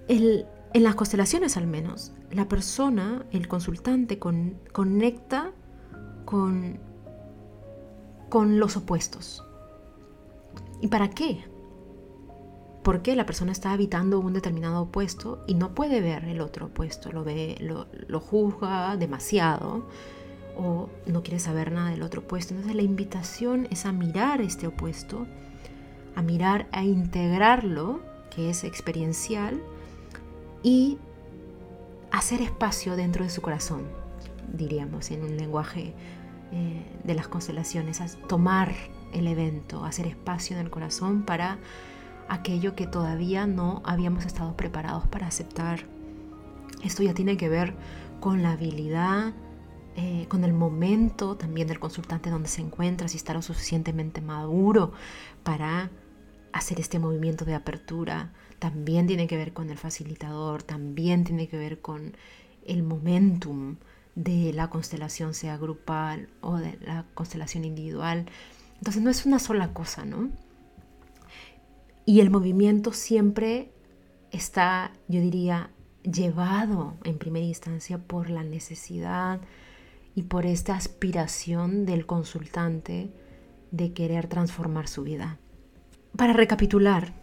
En 0.07 0.45
las 0.73 0.95
constelaciones 0.95 1.57
al 1.57 1.67
menos, 1.67 2.11
la 2.31 2.47
persona, 2.47 3.25
el 3.31 3.47
consultante, 3.47 4.19
conecta 4.19 5.51
con, 6.25 6.79
con 8.29 8.59
los 8.59 8.77
opuestos. 8.77 9.43
¿Y 10.81 10.87
para 10.87 11.09
qué? 11.09 11.45
Porque 12.83 13.15
la 13.15 13.25
persona 13.25 13.51
está 13.51 13.71
habitando 13.71 14.19
un 14.19 14.33
determinado 14.33 14.83
opuesto 14.83 15.43
y 15.47 15.55
no 15.55 15.73
puede 15.73 16.01
ver 16.01 16.25
el 16.25 16.41
otro 16.41 16.67
opuesto, 16.67 17.11
lo 17.11 17.23
ve, 17.23 17.57
lo, 17.59 17.87
lo 18.07 18.19
juzga 18.19 18.95
demasiado 18.97 19.85
o 20.57 20.89
no 21.05 21.21
quiere 21.23 21.39
saber 21.39 21.71
nada 21.71 21.91
del 21.91 22.01
otro 22.01 22.21
opuesto. 22.21 22.53
Entonces 22.53 22.75
la 22.75 22.83
invitación 22.83 23.67
es 23.71 23.85
a 23.85 23.91
mirar 23.91 24.41
este 24.41 24.67
opuesto, 24.67 25.27
a 26.15 26.21
mirar, 26.21 26.67
a 26.71 26.83
integrarlo, 26.83 28.01
que 28.33 28.49
es 28.49 28.63
experiencial, 28.63 29.61
y 30.63 30.97
hacer 32.11 32.41
espacio 32.41 32.95
dentro 32.95 33.23
de 33.23 33.29
su 33.29 33.41
corazón, 33.41 33.87
diríamos, 34.53 35.11
en 35.11 35.23
un 35.23 35.37
lenguaje 35.37 35.93
eh, 36.51 36.85
de 37.03 37.13
las 37.13 37.27
constelaciones, 37.27 38.01
tomar 38.27 38.73
el 39.13 39.27
evento, 39.27 39.85
hacer 39.85 40.07
espacio 40.07 40.57
en 40.57 40.63
el 40.63 40.69
corazón 40.69 41.23
para 41.23 41.59
aquello 42.29 42.75
que 42.75 42.87
todavía 42.87 43.47
no 43.47 43.81
habíamos 43.85 44.25
estado 44.25 44.55
preparados 44.55 45.07
para 45.07 45.27
aceptar. 45.27 45.85
Esto 46.83 47.03
ya 47.03 47.13
tiene 47.13 47.37
que 47.37 47.49
ver 47.49 47.73
con 48.19 48.43
la 48.43 48.51
habilidad, 48.51 49.33
eh, 49.95 50.25
con 50.29 50.43
el 50.43 50.53
momento 50.53 51.35
también 51.35 51.67
del 51.67 51.79
consultante 51.79 52.29
donde 52.29 52.49
se 52.49 52.61
encuentra, 52.61 53.07
si 53.07 53.17
está 53.17 53.33
lo 53.33 53.41
suficientemente 53.41 54.21
maduro 54.21 54.91
para 55.43 55.89
hacer 56.57 56.79
este 56.79 56.99
movimiento 56.99 57.45
de 57.45 57.55
apertura, 57.55 58.33
también 58.59 59.07
tiene 59.07 59.27
que 59.27 59.37
ver 59.37 59.53
con 59.53 59.69
el 59.69 59.77
facilitador, 59.77 60.63
también 60.63 61.23
tiene 61.23 61.47
que 61.47 61.57
ver 61.57 61.79
con 61.79 62.15
el 62.65 62.83
momentum 62.83 63.77
de 64.15 64.51
la 64.53 64.69
constelación, 64.69 65.33
sea 65.33 65.57
grupal 65.57 66.29
o 66.41 66.57
de 66.57 66.77
la 66.81 67.05
constelación 67.13 67.65
individual. 67.65 68.25
Entonces 68.77 69.01
no 69.01 69.09
es 69.09 69.25
una 69.25 69.39
sola 69.39 69.73
cosa, 69.73 70.05
¿no? 70.05 70.29
Y 72.05 72.21
el 72.21 72.29
movimiento 72.29 72.93
siempre 72.93 73.71
está, 74.31 74.91
yo 75.07 75.21
diría, 75.21 75.69
llevado 76.03 76.95
en 77.03 77.17
primera 77.17 77.45
instancia 77.45 77.97
por 77.97 78.29
la 78.29 78.43
necesidad 78.43 79.41
y 80.15 80.23
por 80.23 80.45
esta 80.45 80.75
aspiración 80.75 81.85
del 81.85 82.05
consultante 82.05 83.11
de 83.71 83.93
querer 83.93 84.27
transformar 84.27 84.87
su 84.87 85.03
vida. 85.03 85.37
Para 86.17 86.33
recapitular, 86.33 87.13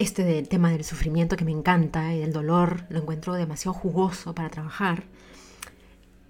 este 0.00 0.42
tema 0.42 0.72
del 0.72 0.82
sufrimiento 0.82 1.36
que 1.36 1.44
me 1.44 1.52
encanta 1.52 2.12
y 2.12 2.18
del 2.18 2.32
dolor 2.32 2.82
lo 2.88 2.98
encuentro 2.98 3.34
demasiado 3.34 3.74
jugoso 3.74 4.34
para 4.34 4.50
trabajar, 4.50 5.04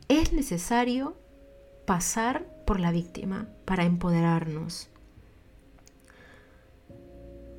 es 0.09 0.35
necesario 0.35 1.17
pasar 1.87 2.45
por 2.67 2.79
la 2.79 2.93
víctima 2.93 3.49
para 3.65 3.85
empoderarnos. 3.85 4.89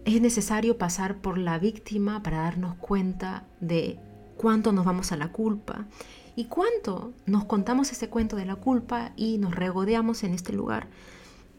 Es 0.06 0.22
necesario 0.22 0.78
pasar 0.78 1.18
por 1.18 1.40
la 1.40 1.58
víctima 1.58 2.22
para 2.22 2.42
darnos 2.42 2.76
cuenta 2.76 3.46
de 3.62 3.98
cuánto 4.38 4.72
nos 4.72 4.86
vamos 4.86 5.12
a 5.12 5.18
la 5.18 5.32
culpa 5.32 5.88
y 6.36 6.46
cuánto 6.46 7.14
nos 7.26 7.46
contamos 7.46 7.92
ese 7.92 8.10
cuento 8.10 8.36
de 8.36 8.46
la 8.46 8.58
culpa 8.58 9.12
y 9.16 9.40
nos 9.40 9.56
regodeamos 9.56 10.24
en 10.24 10.36
este 10.36 10.54
lugar 10.54 10.86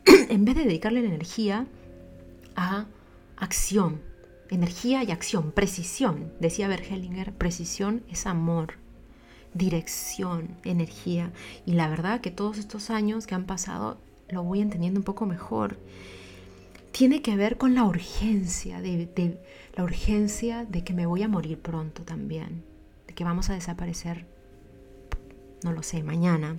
en 0.06 0.44
vez 0.44 0.54
de 0.54 0.64
dedicarle 0.64 1.02
la 1.02 1.08
energía 1.08 1.66
a 2.60 2.84
acción, 3.38 4.02
energía 4.50 5.02
y 5.02 5.10
acción, 5.10 5.50
precisión. 5.50 6.30
Decía 6.40 6.68
Bergelinger, 6.68 7.32
precisión 7.32 8.02
es 8.10 8.26
amor, 8.26 8.74
dirección, 9.54 10.58
energía. 10.62 11.32
Y 11.64 11.72
la 11.72 11.88
verdad 11.88 12.20
que 12.20 12.30
todos 12.30 12.58
estos 12.58 12.90
años 12.90 13.26
que 13.26 13.34
han 13.34 13.46
pasado 13.46 13.98
lo 14.28 14.42
voy 14.42 14.60
entendiendo 14.60 15.00
un 15.00 15.04
poco 15.04 15.24
mejor. 15.24 15.78
Tiene 16.92 17.22
que 17.22 17.34
ver 17.34 17.56
con 17.56 17.74
la 17.74 17.84
urgencia, 17.84 18.82
de, 18.82 19.40
la 19.74 19.82
urgencia 19.82 20.66
de 20.66 20.84
que 20.84 20.92
me 20.92 21.06
voy 21.06 21.22
a 21.22 21.28
morir 21.28 21.58
pronto 21.58 22.02
también, 22.02 22.62
de 23.06 23.14
que 23.14 23.24
vamos 23.24 23.48
a 23.48 23.54
desaparecer, 23.54 24.26
no 25.64 25.72
lo 25.72 25.82
sé, 25.82 26.02
mañana. 26.02 26.58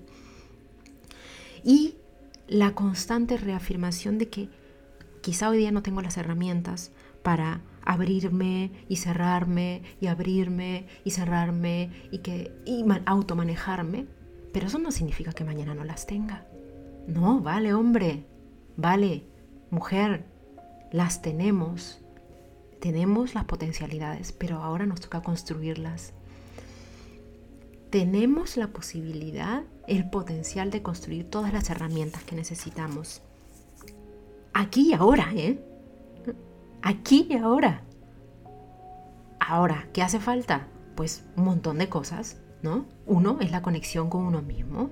Y 1.64 1.96
la 2.48 2.74
constante 2.74 3.38
reafirmación 3.38 4.18
de 4.18 4.30
que 4.30 4.50
quizá 5.22 5.50
hoy 5.50 5.58
día 5.58 5.72
no 5.72 5.84
tengo 5.84 6.02
las 6.02 6.18
herramientas 6.18 6.92
para 7.24 7.62
abrirme 7.84 8.72
y 8.88 8.98
cerrarme 8.98 9.84
y 10.00 10.08
abrirme 10.08 10.88
y 11.04 11.12
cerrarme 11.12 11.92
y 12.12 12.20
que 12.20 12.52
y 12.66 12.84
automanejarme, 13.06 14.06
pero 14.54 14.68
eso 14.68 14.80
no 14.80 14.92
significa 14.92 15.32
que 15.32 15.44
mañana 15.44 15.74
no 15.74 15.84
las 15.84 16.06
tenga. 16.06 16.46
No, 17.08 17.40
vale, 17.40 17.74
hombre, 17.74 18.26
vale, 18.78 19.24
mujer, 19.70 20.26
las 20.92 21.22
tenemos. 21.22 22.00
Tenemos 22.80 23.36
las 23.36 23.46
potencialidades, 23.46 24.32
pero 24.32 24.58
ahora 24.58 24.86
nos 24.86 25.02
toca 25.02 25.22
construirlas. 25.22 26.14
Tenemos 27.90 28.58
la 28.58 28.68
posibilidad, 28.68 29.64
el 29.88 30.10
potencial 30.10 30.72
de 30.72 30.82
construir 30.82 31.30
todas 31.30 31.54
las 31.54 31.70
herramientas 31.70 32.24
que 32.24 32.36
necesitamos. 32.36 33.22
Aquí 34.54 34.90
y 34.90 34.94
ahora, 34.94 35.30
¿eh? 35.34 35.64
aquí 36.82 37.28
y 37.30 37.38
ahora. 37.38 37.84
Ahora, 39.40 39.88
¿qué 39.94 40.02
hace 40.02 40.20
falta? 40.20 40.68
Pues 40.96 41.24
un 41.36 41.46
montón 41.46 41.78
de 41.78 41.90
cosas, 41.90 42.42
¿no? 42.62 42.86
Uno 43.06 43.38
es 43.42 43.52
la 43.52 43.62
conexión 43.62 44.10
con 44.10 44.24
uno 44.24 44.42
mismo, 44.42 44.90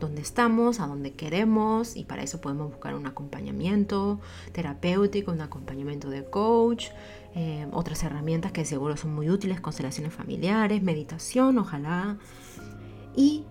dónde 0.00 0.22
estamos, 0.22 0.80
a 0.80 0.86
dónde 0.86 1.12
queremos, 1.14 1.96
y 1.96 2.04
para 2.04 2.22
eso 2.22 2.40
podemos 2.40 2.70
buscar 2.70 2.94
un 2.94 3.06
acompañamiento 3.06 4.20
terapéutico, 4.52 5.30
un 5.30 5.40
acompañamiento 5.40 6.10
de 6.10 6.24
coach, 6.24 6.86
eh, 7.34 7.66
otras 7.72 8.02
herramientas 8.02 8.52
que 8.52 8.64
seguro 8.64 8.96
son 8.96 9.14
muy 9.14 9.30
útiles, 9.30 9.60
constelaciones 9.60 10.12
familiares, 10.12 10.82
meditación, 10.82 11.58
ojalá, 11.58 12.18
y 13.14 13.44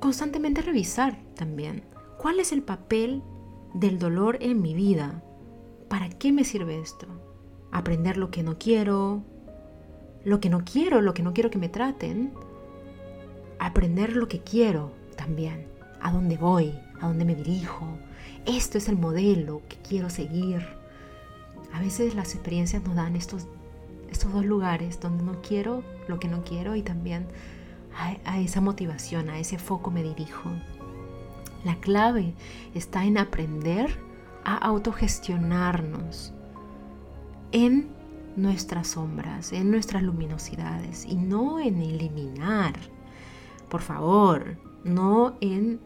constantemente 0.00 0.62
revisar 0.62 1.18
también 1.34 1.84
cuál 2.18 2.40
es 2.40 2.52
el 2.52 2.62
papel 2.62 3.22
del 3.74 3.98
dolor 3.98 4.38
en 4.40 4.62
mi 4.62 4.74
vida, 4.74 5.22
¿Para 5.94 6.08
qué 6.08 6.32
me 6.32 6.42
sirve 6.42 6.80
esto? 6.80 7.06
Aprender 7.70 8.16
lo 8.16 8.32
que 8.32 8.42
no 8.42 8.58
quiero, 8.58 9.22
lo 10.24 10.40
que 10.40 10.50
no 10.50 10.64
quiero, 10.64 11.00
lo 11.00 11.14
que 11.14 11.22
no 11.22 11.32
quiero 11.32 11.50
que 11.50 11.58
me 11.58 11.68
traten. 11.68 12.32
Aprender 13.60 14.16
lo 14.16 14.26
que 14.26 14.40
quiero 14.40 14.92
también, 15.16 15.68
a 16.00 16.10
dónde 16.10 16.36
voy, 16.36 16.74
a 17.00 17.06
dónde 17.06 17.24
me 17.24 17.36
dirijo. 17.36 17.86
Esto 18.44 18.76
es 18.78 18.88
el 18.88 18.96
modelo 18.96 19.62
que 19.68 19.76
quiero 19.76 20.10
seguir. 20.10 20.66
A 21.72 21.80
veces 21.80 22.16
las 22.16 22.34
experiencias 22.34 22.82
nos 22.82 22.96
dan 22.96 23.14
estos, 23.14 23.46
estos 24.10 24.32
dos 24.32 24.44
lugares 24.44 24.98
donde 24.98 25.22
no 25.22 25.42
quiero 25.42 25.84
lo 26.08 26.18
que 26.18 26.26
no 26.26 26.42
quiero 26.42 26.74
y 26.74 26.82
también 26.82 27.28
a, 27.96 28.16
a 28.24 28.40
esa 28.40 28.60
motivación, 28.60 29.30
a 29.30 29.38
ese 29.38 29.58
foco 29.58 29.92
me 29.92 30.02
dirijo. 30.02 30.50
La 31.64 31.76
clave 31.80 32.34
está 32.74 33.04
en 33.04 33.18
aprender 33.18 33.98
a 34.44 34.56
autogestionarnos 34.56 36.34
en 37.52 37.88
nuestras 38.36 38.88
sombras, 38.88 39.52
en 39.52 39.70
nuestras 39.70 40.02
luminosidades 40.02 41.06
y 41.06 41.16
no 41.16 41.60
en 41.60 41.80
eliminar, 41.80 42.74
por 43.68 43.80
favor, 43.80 44.58
no 44.84 45.38
en 45.40 45.80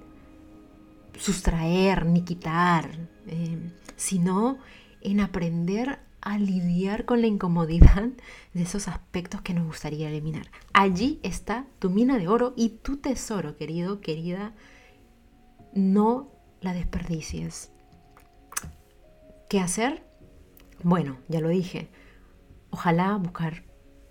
sustraer 1.16 2.06
ni 2.06 2.22
quitar, 2.22 3.08
eh, 3.26 3.58
sino 3.96 4.58
en 5.00 5.20
aprender 5.20 6.00
a 6.20 6.38
lidiar 6.38 7.04
con 7.04 7.20
la 7.20 7.26
incomodidad 7.26 8.08
de 8.54 8.62
esos 8.62 8.88
aspectos 8.88 9.42
que 9.42 9.54
nos 9.54 9.66
gustaría 9.66 10.08
eliminar. 10.08 10.48
Allí 10.72 11.20
está 11.22 11.66
tu 11.78 11.90
mina 11.90 12.18
de 12.18 12.28
oro 12.28 12.54
y 12.56 12.70
tu 12.70 12.96
tesoro, 12.96 13.56
querido, 13.56 14.00
querida. 14.00 14.52
No 15.72 16.32
la 16.60 16.72
desperdicies. 16.72 17.70
¿Qué 19.48 19.60
hacer? 19.60 20.04
Bueno, 20.82 21.18
ya 21.28 21.40
lo 21.40 21.48
dije. 21.48 21.88
Ojalá 22.70 23.16
buscar 23.16 23.64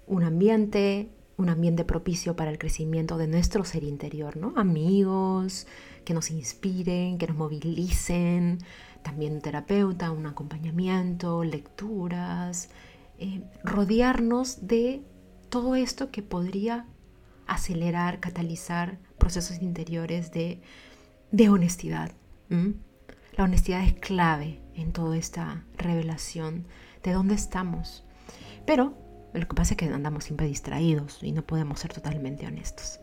un 0.08 0.24
ambiente, 0.24 1.12
un 1.38 1.50
ambiente 1.50 1.86
propicio 1.86 2.36
para 2.36 2.50
el 2.52 2.58
crecimiento 2.58 3.18
de 3.18 3.28
nuestro 3.28 3.64
ser 3.64 3.84
interior, 3.84 4.38
¿no? 4.38 4.54
Amigos 4.56 5.68
que 6.06 6.14
nos 6.14 6.32
inspiren, 6.32 7.18
que 7.18 7.28
nos 7.28 7.38
movilicen, 7.38 8.60
también 9.04 9.34
un 9.34 9.42
terapeuta, 9.42 10.12
un 10.12 10.26
acompañamiento, 10.26 11.44
lecturas, 11.44 12.70
eh, 13.20 13.42
rodearnos 13.64 14.68
de 14.68 15.04
todo 15.50 15.76
esto 15.76 16.12
que 16.12 16.24
podría 16.24 16.88
acelerar, 17.46 18.20
catalizar 18.20 19.00
procesos 19.18 19.62
interiores 19.62 20.32
de, 20.32 20.62
honestidad. 21.50 22.12
La 22.50 23.44
honestidad 23.44 23.84
es 23.84 23.94
clave 23.94 24.62
en 24.74 24.94
toda 24.94 25.18
esta 25.18 25.64
revelación 25.78 26.66
de 27.04 27.12
dónde 27.14 27.36
estamos. 27.36 28.04
Pero 28.66 28.98
lo 29.34 29.48
que 29.48 29.56
pasa 29.56 29.74
es 29.74 29.78
que 29.78 29.86
andamos 29.86 30.24
siempre 30.24 30.48
distraídos 30.48 31.20
y 31.22 31.32
no 31.32 31.44
podemos 31.44 31.80
ser 31.80 31.94
totalmente 31.94 32.48
honestos. 32.48 33.00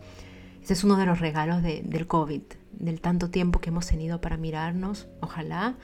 Ese 0.63 0.73
es 0.73 0.85
uno 0.85 0.97
de 0.97 1.07
los 1.07 1.21
regalos 1.21 1.63
del 1.63 2.07
COVID, 2.07 2.43
del 2.73 3.01
tanto 3.01 3.31
tiempo 3.31 3.61
que 3.61 3.69
hemos 3.69 3.87
tenido 3.87 4.21
para 4.21 4.37
mirarnos, 4.37 5.09
ojalá, 5.21 5.77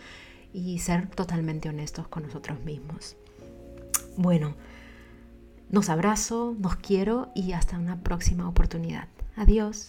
y 0.52 0.78
ser 0.80 1.08
totalmente 1.08 1.68
honestos 1.68 2.08
con 2.08 2.24
nosotros 2.24 2.60
mismos. 2.64 3.16
Bueno, 4.16 4.56
nos 5.68 5.88
abrazo, 5.88 6.56
nos 6.58 6.76
quiero 6.76 7.30
y 7.34 7.52
hasta 7.52 7.78
una 7.78 8.02
próxima 8.02 8.48
oportunidad. 8.48 9.08
Adiós. 9.36 9.88